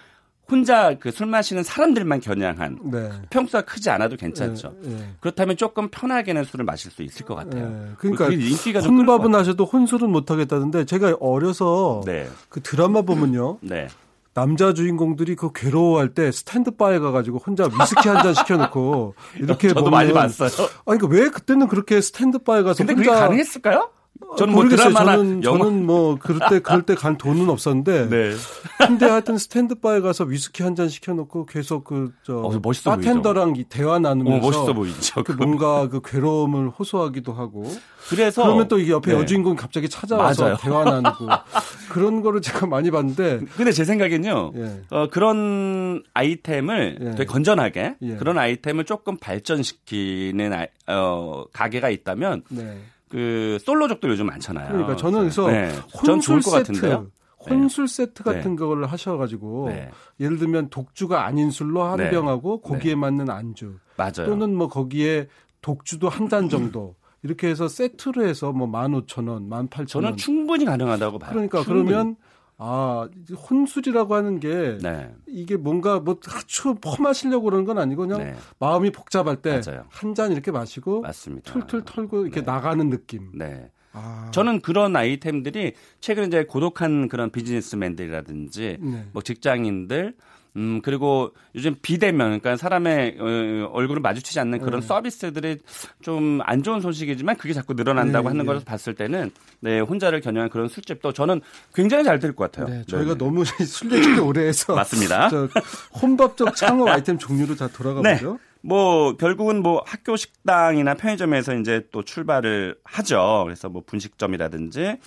혼자 0.49 0.93
그 0.97 1.11
술 1.11 1.27
마시는 1.27 1.63
사람들만 1.63 2.19
겨냥한 2.21 2.79
네. 2.91 3.09
평수가 3.29 3.61
크지 3.63 3.89
않아도 3.89 4.15
괜찮죠. 4.15 4.75
네, 4.81 4.89
네. 4.95 5.09
그렇다면 5.19 5.57
조금 5.57 5.89
편하게는 5.89 6.43
술을 6.45 6.63
마실 6.65 6.91
수 6.91 7.01
있을 7.03 7.25
것 7.25 7.35
같아요. 7.35 7.69
네. 7.69 7.91
그러니까 7.97 8.27
인기가 8.29 8.79
혼밥은 8.79 9.33
하셔도 9.35 9.65
혼술은 9.65 10.09
못 10.09 10.29
하겠다는데 10.31 10.85
제가 10.85 11.17
어려서 11.19 12.01
네. 12.05 12.27
그 12.49 12.61
드라마 12.61 13.01
보면요. 13.01 13.57
네. 13.61 13.87
남자 14.33 14.71
주인공들이 14.73 15.35
그 15.35 15.51
괴로워할 15.51 16.09
때 16.13 16.31
스탠드 16.31 16.69
바에 16.71 16.99
가가지고 16.99 17.39
혼자 17.39 17.63
위스키 17.65 18.07
한 18.07 18.21
잔 18.23 18.35
시켜놓고 18.35 19.15
이렇게 19.41 19.69
저도 19.69 19.85
보면, 19.85 19.91
많이 19.91 20.13
봤어요. 20.13 20.49
아니 20.85 20.99
그러니까 20.99 21.07
왜 21.07 21.29
그때는 21.29 21.67
그렇게 21.67 21.99
스탠드 22.01 22.37
바에 22.37 22.61
가서 22.61 22.77
근데 22.85 22.93
혼자 22.93 23.09
그게 23.11 23.19
가능했을까요? 23.19 23.89
저는 24.37 24.53
뭐 24.53 24.63
모르겠어요. 24.63 24.93
저는, 24.93 25.43
영화... 25.43 25.57
저는 25.59 25.85
뭐 25.85 26.17
그럴 26.19 26.39
때 26.49 26.59
그럴 26.59 26.81
때 26.83 26.95
간 26.95 27.17
돈은 27.17 27.49
없었는데. 27.49 28.07
네. 28.09 28.33
근데 28.79 29.05
하여튼 29.07 29.37
스탠드바에 29.37 29.99
가서 30.01 30.23
위스키 30.23 30.63
한 30.63 30.75
잔 30.77 30.89
시켜놓고 30.89 31.45
계속 31.47 31.85
그저 31.85 32.37
어, 32.37 32.59
바텐더랑 32.85 33.55
대화 33.69 33.97
나누면서 33.99 34.37
어, 34.47 34.49
멋있어 34.51 34.73
보이죠. 34.73 35.23
그 35.23 35.31
뭔가 35.31 35.89
그 35.89 36.01
괴로움을 36.03 36.69
호소하기도 36.69 37.33
하고. 37.33 37.63
그래서 38.09 38.43
그러면 38.43 38.67
또 38.67 38.77
이게 38.79 38.91
옆에 38.91 39.11
네. 39.13 39.19
여주인공이 39.19 39.55
갑자기 39.57 39.89
찾아와서 39.89 40.43
맞아요. 40.43 40.57
대화 40.61 40.83
나누고 40.85 41.27
그런 41.89 42.21
거를 42.21 42.41
제가 42.41 42.67
많이 42.67 42.91
봤는데. 42.91 43.41
근데 43.55 43.71
제 43.71 43.83
생각엔요. 43.85 44.51
예. 44.55 44.81
어, 44.91 45.07
그런 45.09 46.03
아이템을 46.13 46.97
예. 47.01 47.05
되게 47.11 47.25
건전하게 47.25 47.95
예. 48.01 48.15
그런 48.17 48.37
아이템을 48.37 48.85
조금 48.85 49.17
발전시키는 49.17 50.53
아, 50.53 50.67
어, 50.87 51.45
가게가 51.51 51.89
있다면. 51.89 52.43
네. 52.49 52.77
그 53.09 53.57
솔로족도 53.61 54.09
요즘 54.09 54.25
많잖아요. 54.27 54.69
그러니까 54.71 54.95
저는 54.95 55.19
그래서 55.21 55.47
네. 55.47 55.71
혼술 56.05 56.41
세트? 56.41 57.09
혼술 57.39 57.87
네. 57.87 57.93
세트 57.93 58.23
같은 58.23 58.51
네. 58.51 58.55
걸 58.57 58.85
하셔가지고 58.85 59.69
네. 59.69 59.89
예를 60.19 60.37
들면 60.37 60.69
독주가 60.69 61.25
아닌 61.25 61.49
술로 61.51 61.83
한 61.83 61.97
네. 61.97 62.09
병하고 62.09 62.61
고기에 62.61 62.93
네. 62.93 62.95
맞는 62.95 63.29
안주, 63.29 63.75
맞아요. 63.95 64.25
또는 64.25 64.55
뭐 64.55 64.67
거기에 64.67 65.27
독주도 65.61 66.09
한 66.09 66.27
잔 66.29 66.49
정도. 66.49 66.95
이렇게 67.23 67.47
해서 67.47 67.67
세트로 67.67 68.25
해서 68.25 68.51
뭐 68.51 68.67
15,000원, 68.67 69.49
18,000원. 69.49 69.87
저는 69.87 70.17
충분히 70.17 70.65
가능하다고 70.65 71.17
봐요. 71.19 71.31
그러니까 71.31 71.63
충분히. 71.63 71.85
그러면 71.85 72.15
아, 72.59 73.07
혼술이라고 73.49 74.15
하는 74.15 74.39
게 74.39 74.77
네. 74.81 75.13
이게 75.27 75.55
뭔가 75.57 75.99
뭐 75.99 76.19
아주 76.33 76.75
퍼마시려고 76.81 77.43
그러는 77.45 77.65
건 77.65 77.77
아니고 77.77 78.07
그냥 78.07 78.19
네. 78.19 78.35
마음이 78.59 78.91
복잡할 78.91 79.41
때 79.41 79.61
한 79.89 80.15
잔 80.15 80.31
이렇게 80.31 80.51
마시고 80.51 81.01
맞습니다. 81.01 81.53
툴툴 81.53 81.83
털고 81.85 82.23
이렇게 82.23 82.39
네. 82.41 82.45
나가는 82.45 82.89
느낌. 82.89 83.31
네. 83.35 83.69
아. 83.93 84.29
저는 84.31 84.61
그런 84.61 84.95
아이템들이 84.95 85.73
최근에 86.01 86.27
이제 86.27 86.43
고독한 86.45 87.07
그런 87.09 87.29
비즈니스맨들이라든지 87.31 88.77
네. 88.81 89.05
뭐 89.13 89.21
직장인들 89.21 90.15
음, 90.57 90.81
그리고 90.83 91.33
요즘 91.55 91.75
비대면, 91.81 92.39
그러니까 92.39 92.57
사람의 92.57 93.17
어, 93.19 93.69
얼굴을 93.73 94.01
마주치지 94.01 94.39
않는 94.39 94.59
그런 94.59 94.81
네. 94.81 94.87
서비스들이 94.87 95.59
좀 96.01 96.41
안 96.43 96.63
좋은 96.63 96.81
소식이지만 96.81 97.35
그게 97.37 97.53
자꾸 97.53 97.73
늘어난다고 97.73 98.23
네, 98.23 98.29
하는 98.29 98.45
네. 98.45 98.51
것을 98.51 98.65
봤을 98.65 98.95
때는 98.95 99.31
네, 99.59 99.79
혼자를 99.79 100.19
겨냥한 100.21 100.49
그런 100.49 100.67
술집도 100.67 101.13
저는 101.13 101.41
굉장히 101.73 102.03
잘 102.03 102.19
될 102.19 102.33
것 102.35 102.51
같아요. 102.51 102.67
네, 102.73 102.83
저희가 102.87 103.13
네. 103.13 103.17
너무 103.17 103.43
술 103.65 103.91
얘기를 103.91 104.19
오래 104.19 104.47
해서. 104.47 104.73
맞습니다. 104.75 105.29
혼밥적 106.01 106.55
창업 106.55 106.87
아이템 106.89 107.17
종류로 107.17 107.55
다 107.55 107.67
돌아가 107.67 108.01
네. 108.01 108.13
보죠. 108.15 108.39
뭐 108.61 109.15
결국은 109.17 109.61
뭐 109.61 109.83
학교 109.85 110.15
식당이나 110.15 110.95
편의점에서 110.95 111.55
이제 111.55 111.87
또 111.91 112.03
출발을 112.03 112.75
하죠. 112.83 113.43
그래서 113.45 113.69
뭐 113.69 113.83
분식점이라든지 113.85 114.97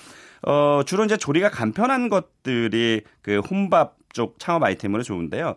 어 0.43 0.83
주로 0.87 1.05
이제 1.05 1.17
조리가 1.17 1.51
간편한 1.51 2.09
것들이 2.09 3.03
그 3.23 3.41
혼밥 3.41 3.97
쪽 4.12 4.38
창업 4.38 4.62
아이템으로 4.62 5.03
좋은데요. 5.03 5.57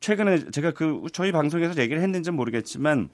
최근에 0.00 0.50
제가 0.50 0.72
그 0.72 1.02
저희 1.12 1.32
방송에서 1.32 1.80
얘기를 1.80 2.02
했는지 2.02 2.30
모르겠지만 2.30 3.10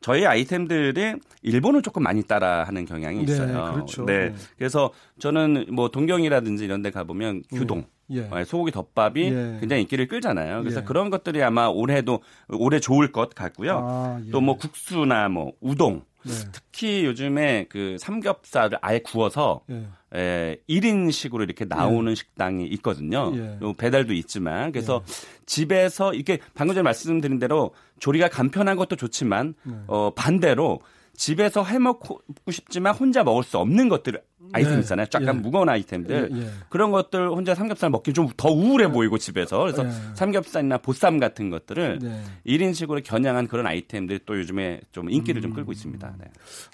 저희 0.00 0.24
아이템들이 0.26 1.16
일본을 1.42 1.82
조금 1.82 2.02
많이 2.02 2.22
따라하는 2.22 2.84
경향이 2.84 3.24
네, 3.24 3.32
있어요. 3.32 3.66
네, 3.66 3.72
그렇죠. 3.72 4.04
네. 4.04 4.34
그래서 4.56 4.92
저는 5.18 5.66
뭐 5.72 5.88
동경이라든지 5.88 6.64
이런 6.64 6.82
데 6.82 6.90
가보면 6.90 7.42
규동, 7.50 7.84
예. 8.12 8.28
예. 8.32 8.44
소고기 8.44 8.70
덮밥이 8.70 9.24
예. 9.24 9.56
굉장히 9.60 9.82
인기를 9.82 10.06
끌잖아요. 10.06 10.60
그래서 10.60 10.80
예. 10.80 10.84
그런 10.84 11.10
것들이 11.10 11.42
아마 11.42 11.66
올해도 11.66 12.20
올해 12.50 12.78
좋을 12.78 13.10
것 13.10 13.34
같고요. 13.34 13.78
아, 13.82 14.20
예. 14.24 14.30
또뭐 14.30 14.56
국수나 14.56 15.28
뭐 15.28 15.52
우동 15.60 16.02
네. 16.26 16.50
특히 16.52 17.04
요즘에 17.04 17.66
그 17.68 17.96
삼겹살을 17.98 18.78
아예 18.80 18.98
구워서 19.00 19.62
예. 19.70 19.86
에, 20.14 20.56
1인식으로 20.68 21.42
이렇게 21.42 21.64
나오는 21.64 22.10
예. 22.10 22.14
식당이 22.14 22.66
있거든요. 22.66 23.32
예. 23.34 23.58
배달도 23.76 24.12
있지만 24.14 24.72
그래서 24.72 25.02
예. 25.06 25.12
집에서 25.46 26.12
이렇게 26.14 26.38
방금 26.54 26.74
전에 26.74 26.82
말씀드린 26.82 27.38
대로 27.38 27.74
조리가 27.98 28.28
간편한 28.28 28.76
것도 28.76 28.96
좋지만 28.96 29.54
네. 29.62 29.74
어 29.86 30.12
반대로 30.14 30.80
집에서 31.16 31.64
해 31.64 31.78
먹고 31.78 32.20
싶지만 32.50 32.94
혼자 32.94 33.24
먹을 33.24 33.42
수 33.42 33.58
없는 33.58 33.88
것들을 33.88 34.20
아이템 34.52 34.74
네. 34.74 34.80
있잖아요. 34.80 35.06
약간 35.12 35.36
예. 35.36 35.40
무거운 35.40 35.68
아이템들 35.68 36.30
예, 36.32 36.40
예. 36.40 36.50
그런 36.68 36.90
것들 36.92 37.28
혼자 37.30 37.54
삼겹살 37.54 37.90
먹기 37.90 38.12
좀 38.12 38.26
더 38.36 38.50
우울해 38.50 38.90
보이고 38.90 39.16
집에서 39.18 39.58
그래서 39.60 39.86
예. 39.86 39.90
삼겹살이나 40.14 40.78
보쌈 40.78 41.18
같은 41.18 41.48
것들을 41.50 41.98
네. 42.00 42.22
1인식으로 42.46 43.02
겨냥한 43.02 43.48
그런 43.48 43.66
아이템들이 43.66 44.20
또 44.26 44.38
요즘에 44.38 44.80
좀 44.92 45.10
인기를 45.10 45.40
음. 45.40 45.42
좀 45.42 45.52
끌고 45.54 45.72
있습니다. 45.72 46.14
네. 46.18 46.26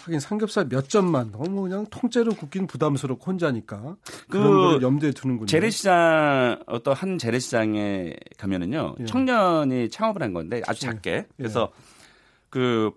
하긴 0.05 0.21
삼겹살 0.21 0.69
몇 0.69 0.89
점만 0.89 1.31
너무 1.31 1.63
그냥 1.63 1.87
통째로 1.91 2.33
굽기는 2.33 2.67
부담스럽고 2.67 3.25
혼자니까 3.31 3.97
그 4.29 4.79
염두에 4.83 5.13
두는군요. 5.13 5.47
재래시장 5.47 6.63
어떤 6.67 6.95
한 6.95 7.17
재래시장에 7.19 8.15
가면은요 8.39 8.97
예. 9.01 9.05
청년이 9.05 9.91
창업을 9.91 10.23
한 10.23 10.33
건데 10.33 10.63
아주 10.67 10.81
작게 10.81 11.11
예. 11.13 11.25
그래서 11.37 11.71
그 12.51 12.93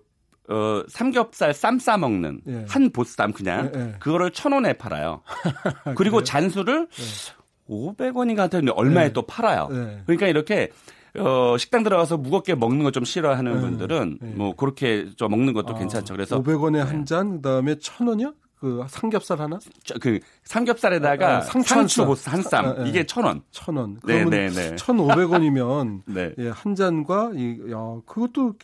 어, 0.48 0.82
삼겹살 0.88 1.52
쌈 1.54 1.78
싸 1.78 1.96
먹는 1.96 2.40
예. 2.46 2.64
한 2.68 2.90
보쌈 2.90 3.32
그냥 3.32 3.70
예, 3.74 3.80
예. 3.80 3.94
그거를 3.98 4.30
천 4.30 4.52
원에 4.52 4.72
팔아요. 4.74 5.22
그리고 5.96 6.22
잔수를 6.22 6.88
예. 6.90 7.72
500원인가 7.72 8.50
하는데 8.50 8.70
얼마에 8.72 9.06
예. 9.06 9.12
또 9.12 9.22
팔아요. 9.22 9.68
예. 9.72 10.02
그러니까 10.06 10.28
이렇게 10.28 10.70
어, 11.18 11.56
식당 11.58 11.82
들어가서 11.82 12.18
무겁게 12.18 12.54
먹는 12.54 12.84
거 12.84 12.90
좀 12.90 13.04
싫어하는 13.04 13.60
분들은 13.60 14.18
뭐 14.36 14.54
그렇게 14.54 15.08
좀 15.16 15.30
먹는 15.30 15.52
것도 15.54 15.74
아, 15.74 15.78
괜찮죠. 15.78 16.14
그래서 16.14 16.40
500원에 16.42 16.76
한 16.78 17.04
잔, 17.04 17.36
그다음에 17.36 17.76
천 17.78 18.06
원이요? 18.06 18.34
그 18.58 18.84
삼겹살 18.88 19.40
하나? 19.40 19.58
저, 19.84 19.94
그 19.98 20.18
삼겹살에다가 20.44 21.38
아, 21.38 21.40
상추 21.42 22.04
보스 22.06 22.28
한 22.30 22.42
쌈. 22.42 22.64
아, 22.66 22.68
아, 22.78 22.84
이게 22.86 23.04
천 23.04 23.24
원. 23.24 23.42
천 23.50 23.76
원. 23.76 23.98
그러면 24.02 24.30
네, 24.30 24.48
네, 24.48 24.70
네. 24.70 24.76
천오백 24.76 25.30
원이면 25.30 26.02
네. 26.08 26.32
예, 26.38 26.48
한 26.48 26.74
잔과 26.74 27.32
이 27.34 27.58
야, 27.70 27.76
그것도 28.06 28.54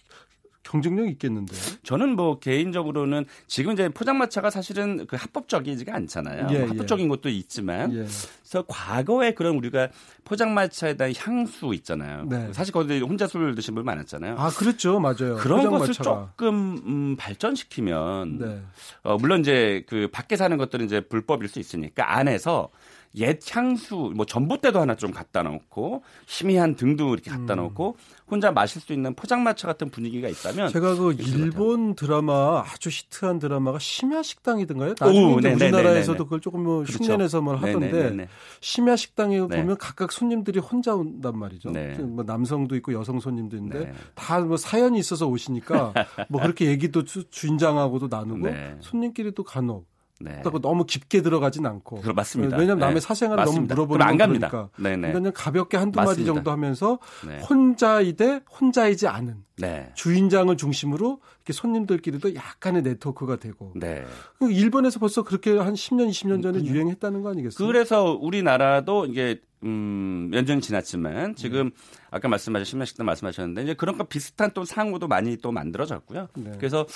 경쟁력 0.62 1.09
있겠는데. 1.09 1.55
저는 1.83 2.16
뭐 2.16 2.38
개인적으로는 2.38 3.25
지금 3.46 3.72
이제 3.72 3.88
포장마차가 3.88 4.51
사실은 4.51 5.07
그 5.07 5.16
합법적이지가 5.16 5.94
않잖아요. 5.94 6.48
예, 6.51 6.59
뭐 6.61 6.68
합법적인 6.68 7.05
예. 7.05 7.09
것도 7.09 7.29
있지만. 7.29 7.92
예. 7.92 8.07
그래서 8.53 8.64
과거에 8.68 9.33
그런 9.33 9.57
우리가 9.57 9.88
포장마차에 10.25 10.94
대한 10.94 11.12
향수 11.16 11.72
있잖아요. 11.75 12.27
네. 12.29 12.53
사실 12.53 12.72
거기 12.72 13.01
혼자 13.01 13.27
술 13.27 13.55
드신 13.55 13.75
분 13.75 13.85
많았잖아요. 13.85 14.37
아, 14.38 14.51
그렇죠. 14.51 15.01
맞아요. 15.01 15.37
그런 15.37 15.70
것을 15.70 15.94
조금 15.94 16.79
음, 16.87 17.16
발전시키면 17.16 18.38
네. 18.38 18.62
어, 19.03 19.16
물론 19.16 19.40
이제 19.40 19.85
그 19.88 20.09
밖에 20.12 20.37
사는 20.37 20.57
것들은 20.57 20.85
이제 20.85 21.01
불법일 21.01 21.48
수 21.48 21.59
있으니까 21.59 22.16
안에서 22.16 22.70
옛 23.16 23.38
향수 23.51 24.12
뭐 24.14 24.25
전봇대도 24.25 24.81
하나 24.81 24.94
좀 24.94 25.11
갖다 25.11 25.42
놓고 25.42 26.03
희미한 26.27 26.77
등도 26.77 27.12
이렇게 27.14 27.31
갖다 27.31 27.55
음. 27.55 27.59
놓고 27.59 27.96
혼자 28.31 28.51
마실 28.51 28.81
수 28.81 28.92
있는 28.92 29.14
포장마차 29.14 29.66
같은 29.66 29.90
분위기가 29.90 30.29
있다면 30.29 30.70
제가 30.70 30.94
그 30.96 31.14
일본 31.18 31.94
드라마 31.94 32.64
아주 32.66 32.88
히트한 32.88 33.38
드라마가 33.38 33.79
심야 33.79 34.22
식당이든가요? 34.22 34.94
나중에 34.98 35.25
오, 35.25 35.35
우리나라에서도 35.35 36.25
그걸 36.25 36.40
조금 36.40 36.62
뭐 36.64 36.83
그렇죠. 36.83 37.05
흉내내서만 37.05 37.57
하던데. 37.57 38.29
심야 38.61 38.96
식당에 38.96 39.38
네. 39.40 39.46
보면 39.46 39.77
각각 39.77 40.12
손님들이 40.12 40.61
혼자 40.61 40.94
온단 40.94 41.38
말이죠. 41.38 41.70
네. 41.70 41.94
뭐 41.98 42.25
남성도 42.25 42.75
있고 42.77 42.94
여성 42.94 43.20
손님도 43.20 43.57
있는데 43.57 43.87
네. 43.87 43.92
다뭐 44.14 44.57
사연이 44.57 44.98
있어서 44.98 45.27
오시니까 45.27 45.92
뭐 46.29 46.40
그렇게 46.40 46.66
얘기도 46.66 47.05
주인장하고도 47.05 48.09
나누고 48.09 48.46
네. 48.48 48.77
손님끼리도 48.81 49.44
간혹 49.44 49.92
네. 50.23 50.31
그렇다고 50.33 50.61
너무 50.61 50.85
깊게 50.85 51.23
들어가진 51.23 51.67
않고. 51.67 52.01
그 52.01 52.11
맞습니다. 52.11 52.57
왜냐하면 52.57 52.81
남의 52.81 52.95
네. 52.95 53.01
사생활을 53.01 53.45
너무 53.45 53.61
물어보는. 53.61 54.17
그러니까. 54.17 54.69
네네. 54.79 55.13
그러니까 55.13 55.43
가볍게 55.43 55.77
한두 55.77 55.97
맞습니다. 55.97 56.21
마디 56.21 56.25
정도 56.25 56.51
하면서 56.51 56.99
네. 57.27 57.39
혼자이되 57.41 58.41
혼자이지 58.61 59.09
않은 59.09 59.45
네. 59.62 59.90
주인장을 59.94 60.55
중심으로 60.57 61.20
이렇게 61.37 61.53
손님들끼리도 61.53 62.35
약간의 62.35 62.83
네트워크가 62.83 63.37
되고. 63.37 63.72
네. 63.77 64.05
그 64.38 64.51
일본에서 64.51 64.98
벌써 64.98 65.22
그렇게 65.22 65.57
한 65.57 65.75
10년, 65.75 66.11
20년 66.11 66.42
전에 66.42 66.59
음, 66.59 66.66
유행했다는 66.66 67.22
거 67.22 67.31
아니겠어요? 67.31 67.66
그래서 67.66 68.18
우리나라도 68.20 69.07
이게 69.07 69.40
음, 69.64 70.31
연전이 70.35 70.61
지났지만 70.61 71.37
지금 71.37 71.70
네. 71.70 71.77
아까 72.11 72.29
말씀하신 72.29 72.64
신면식당 72.64 73.07
말씀하셨는데 73.07 73.62
이제 73.62 73.75
그런 73.75 73.96
거 73.96 74.05
비슷한 74.05 74.51
또 74.55 74.64
상호도 74.64 75.07
많이 75.07 75.37
또 75.37 75.53
만들어졌고요. 75.53 76.29
네. 76.35 76.53
그래서 76.59 76.87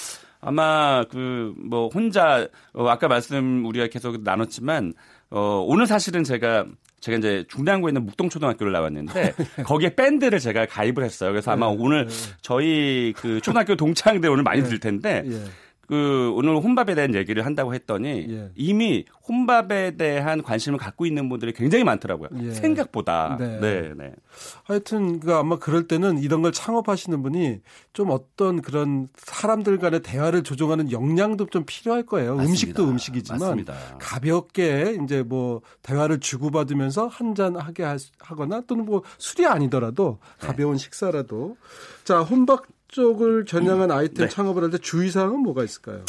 아마 0.40 1.04
그 1.04 1.46
뭐 1.56 1.88
혼자 1.88 2.48
어, 2.72 2.86
아까 2.88 3.08
말씀 3.08 3.64
우리가 3.64 3.88
계속 3.88 4.22
나눴지만 4.22 4.94
어, 5.30 5.64
오늘 5.66 5.86
사실은 5.86 6.24
제가 6.24 6.66
제가 7.00 7.18
이제 7.18 7.44
중량구에 7.48 7.90
있는 7.90 8.04
묵동초등학교를 8.06 8.72
나왔는데 8.72 9.34
거기에 9.64 9.94
밴드를 9.94 10.38
제가 10.38 10.66
가입을 10.66 11.04
했어요. 11.04 11.30
그래서 11.30 11.50
아마 11.52 11.68
네, 11.68 11.76
오늘 11.78 12.06
네. 12.06 12.14
저희 12.40 13.12
그 13.16 13.40
초등학교 13.40 13.76
동창들 13.76 14.28
오늘 14.30 14.42
많이 14.42 14.62
네. 14.62 14.68
들 14.68 14.80
텐데 14.80 15.22
예. 15.26 15.44
그 15.86 16.32
오늘 16.34 16.56
혼밥에 16.56 16.94
대한 16.94 17.14
얘기를 17.14 17.46
한다고 17.46 17.74
했더니 17.74 18.26
예. 18.28 18.50
이미 18.56 19.04
혼밥에 19.28 19.96
대한 19.96 20.42
관심을 20.42 20.78
갖고 20.78 21.06
있는 21.06 21.28
분들이 21.28 21.52
굉장히 21.52 21.84
많더라고요. 21.84 22.30
예. 22.42 22.50
생각보다. 22.52 23.36
네. 23.38 23.60
네, 23.60 23.92
네. 23.96 24.12
하여튼 24.64 25.20
그 25.20 25.32
아마 25.34 25.58
그럴 25.58 25.86
때는 25.86 26.18
이런 26.18 26.42
걸 26.42 26.50
창업하시는 26.52 27.22
분이 27.22 27.60
좀 27.92 28.10
어떤 28.10 28.60
그런 28.62 29.08
사람들 29.16 29.78
간의 29.78 30.00
대화를 30.02 30.42
조종하는 30.42 30.90
역량도 30.90 31.46
좀 31.46 31.64
필요할 31.64 32.04
거예요. 32.04 32.36
맞습니다. 32.36 32.50
음식도 32.50 32.84
음식이지만 32.88 33.38
맞습니다. 33.40 33.74
가볍게 34.00 34.98
이제 35.02 35.22
뭐 35.22 35.60
대화를 35.82 36.18
주고받으면서 36.18 37.06
한 37.06 37.36
잔 37.36 37.54
하게 37.56 37.84
하거나 38.18 38.62
또는 38.66 38.86
뭐 38.86 39.02
술이 39.18 39.46
아니더라도 39.46 40.18
네. 40.40 40.46
가벼운 40.46 40.72
네. 40.72 40.78
식사라도 40.78 41.58
자 42.04 42.20
혼밥 42.20 42.62
쪽을 42.88 43.44
겨냥한 43.44 43.90
아이템 43.90 44.26
네. 44.26 44.28
창업을 44.28 44.62
할 44.62 44.70
때 44.70 44.78
주의사항은 44.78 45.40
뭐가 45.40 45.64
있을까요? 45.64 46.04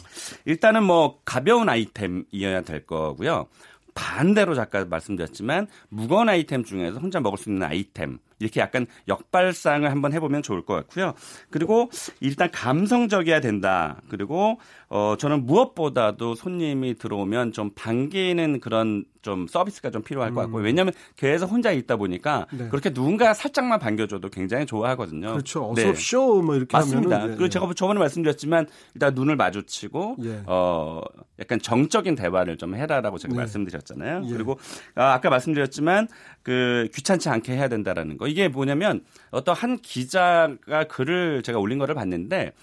일단은 0.46 0.84
뭐 0.84 1.20
가벼운 1.26 1.70
아이템이어야 1.70 2.62
될 2.62 2.86
거고요. 2.86 3.48
반대로 3.96 4.54
잠깐 4.54 4.90
말씀드렸지만 4.90 5.68
무거운 5.90 6.30
아이템 6.30 6.64
중에서 6.64 7.00
혼자 7.00 7.20
먹을 7.20 7.38
수 7.38 7.50
있는 7.50 7.64
아이템 7.64 8.20
이렇게 8.40 8.60
약간 8.60 8.86
역발상을 9.08 9.90
한번 9.90 10.14
해보면 10.14 10.44
좋을 10.44 10.64
것 10.66 10.74
같고요. 10.76 11.14
그리고 11.50 11.90
일단 12.20 12.52
감성적이어야 12.52 13.42
된다. 13.42 14.02
그리고 14.10 14.60
어 14.90 15.16
저는 15.18 15.46
무엇보다도 15.46 16.36
손님이 16.36 16.96
들어오면 16.96 17.52
좀 17.52 17.72
반기는 17.76 18.60
그런 18.60 19.06
좀 19.28 19.46
서비스가 19.46 19.92
좀 19.92 20.04
필요할 20.04 20.34
것 20.34 20.40
같고 20.42 20.60
요 20.60 20.62
음. 20.62 20.66
왜냐하면 20.66 20.94
계속 21.18 21.52
혼자 21.52 21.72
있다 21.74 21.98
보니까 21.98 22.48
네. 22.52 22.70
그렇게 22.70 22.92
누군가 22.94 23.34
살짝만 23.34 23.80
반겨줘도 23.80 24.30
굉장히 24.30 24.66
좋아하거든요. 24.66 25.32
그렇죠. 25.34 25.70
어서 25.70 25.82
네. 25.82 25.94
뭐 26.42 26.56
이렇게 26.56 26.78
맞습니다. 26.78 27.20
네. 27.20 27.28
그리고 27.36 27.50
제가 27.50 27.70
저번에 27.74 28.00
말씀드렸지만 28.00 28.68
일단 28.94 29.14
눈을 29.14 29.36
마주치고 29.36 30.18
예. 30.24 30.44
어 30.46 31.02
약간 31.40 31.60
정적인 31.60 32.16
대화를 32.16 32.58
좀 32.58 32.76
해라라고 32.76 33.18
제가 33.18 33.34
네. 33.34 33.40
말씀드렸잖아요. 33.40 34.22
예. 34.26 34.30
그리고 34.32 34.58
아, 34.96 35.12
아까 35.12 35.30
말씀드렸지만 35.30 36.08
그 36.42 36.88
귀찮지 36.94 37.28
않게 37.28 37.52
해야 37.52 37.68
된다라는 37.68 38.18
거. 38.18 38.27
이게 38.28 38.48
뭐냐면 38.48 39.02
어떤 39.32 39.56
한 39.56 39.78
기자가 39.78 40.86
글을 40.88 41.44
제가 41.44 41.60
올린 41.60 41.78
거를 41.80 41.96
봤는데 41.96 42.54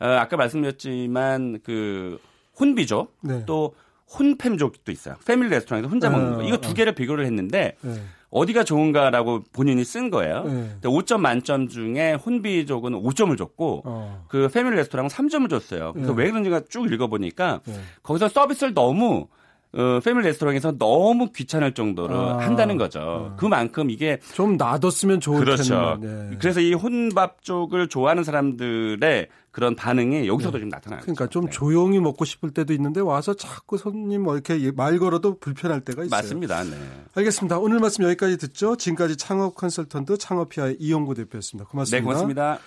어, 0.00 0.06
아까 0.06 0.36
말씀드렸지만 0.36 1.60
그 1.62 2.18
혼비죠. 2.58 3.08
네. 3.22 3.44
또 3.46 3.74
혼팸족도 4.10 4.90
있어요. 4.90 5.16
패밀리 5.24 5.50
레스토랑에서 5.50 5.88
혼자 5.88 6.10
먹는 6.10 6.36
거. 6.36 6.42
이거 6.42 6.56
두 6.58 6.74
개를 6.74 6.94
비교를 6.94 7.24
했는데 7.26 7.76
네. 7.80 8.02
어디가 8.30 8.64
좋은가라고 8.64 9.44
본인이 9.52 9.84
쓴 9.84 10.10
거예요. 10.10 10.44
네. 10.44 10.70
5점 10.82 11.18
만점 11.18 11.68
중에 11.68 12.14
혼비족은 12.14 12.92
5점을 12.92 13.36
줬고 13.36 13.82
어. 13.84 14.24
그 14.28 14.48
패밀리 14.48 14.76
레스토랑은 14.76 15.10
3점을 15.10 15.48
줬어요. 15.50 15.92
그래서 15.92 16.14
네. 16.14 16.22
왜 16.22 16.30
그런지가 16.30 16.62
쭉 16.68 16.90
읽어보니까 16.92 17.60
네. 17.64 17.74
거기서 18.02 18.28
서비스를 18.28 18.74
너무 18.74 19.28
어, 19.72 20.00
패밀리 20.04 20.26
레스토랑에서 20.26 20.78
너무 20.78 21.30
귀찮을 21.30 21.74
정도로 21.74 22.14
아, 22.18 22.38
한다는 22.38 22.76
거죠. 22.76 23.30
아. 23.32 23.36
그만큼 23.36 23.90
이게 23.90 24.18
좀 24.34 24.56
놔뒀으면 24.56 25.20
좋을 25.20 25.44
그렇죠. 25.44 25.98
텐데. 26.00 26.28
네. 26.30 26.36
그래서 26.40 26.60
이 26.60 26.74
혼밥 26.74 27.42
쪽을 27.42 27.88
좋아하는 27.88 28.24
사람들의 28.24 29.28
그런 29.52 29.76
반응이 29.76 30.26
여기서도 30.26 30.58
네. 30.58 30.60
좀 30.62 30.68
나타나요. 30.68 31.00
그러니까 31.02 31.26
좀 31.28 31.44
네. 31.44 31.50
조용히 31.50 32.00
먹고 32.00 32.24
싶을 32.24 32.50
때도 32.50 32.72
있는데 32.72 33.00
와서 33.00 33.34
자꾸 33.34 33.78
손님 33.78 34.22
뭐 34.22 34.34
이렇게 34.34 34.72
말 34.72 34.98
걸어도 34.98 35.38
불편할 35.38 35.80
때가 35.82 36.04
있어요. 36.04 36.16
맞습니다. 36.16 36.64
네. 36.64 36.76
알겠습니다. 37.14 37.58
오늘 37.58 37.78
말씀 37.78 38.04
여기까지 38.04 38.38
듣죠. 38.38 38.76
지금까지 38.76 39.16
창업 39.16 39.54
컨설턴트 39.54 40.18
창업피아의 40.18 40.76
이용구 40.80 41.14
대표였습니다. 41.14 41.68
고맙습니다. 41.68 41.96
네, 41.96 42.02
고맙습니다. 42.02 42.58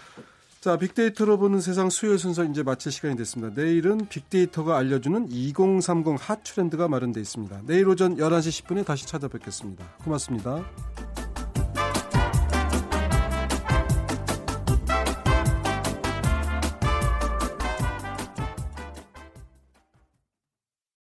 자, 0.64 0.78
빅데이터로 0.78 1.38
보는 1.40 1.60
세상 1.60 1.90
수요일 1.90 2.18
순서 2.18 2.46
이제 2.46 2.64
마칠 2.64 2.90
시간이 2.90 3.18
됐습니다. 3.18 3.54
내일은 3.54 4.08
빅데이터가 4.08 4.78
알려주는 4.78 5.28
2030 5.30 6.16
핫 6.18 6.42
트렌드가 6.42 6.88
마련되어 6.88 7.20
있습니다. 7.20 7.64
내일 7.66 7.90
오전 7.90 8.16
11시 8.16 8.64
10분에 8.64 8.86
다시 8.86 9.06
찾아뵙겠습니다. 9.06 9.84
고맙습니다. 10.06 10.64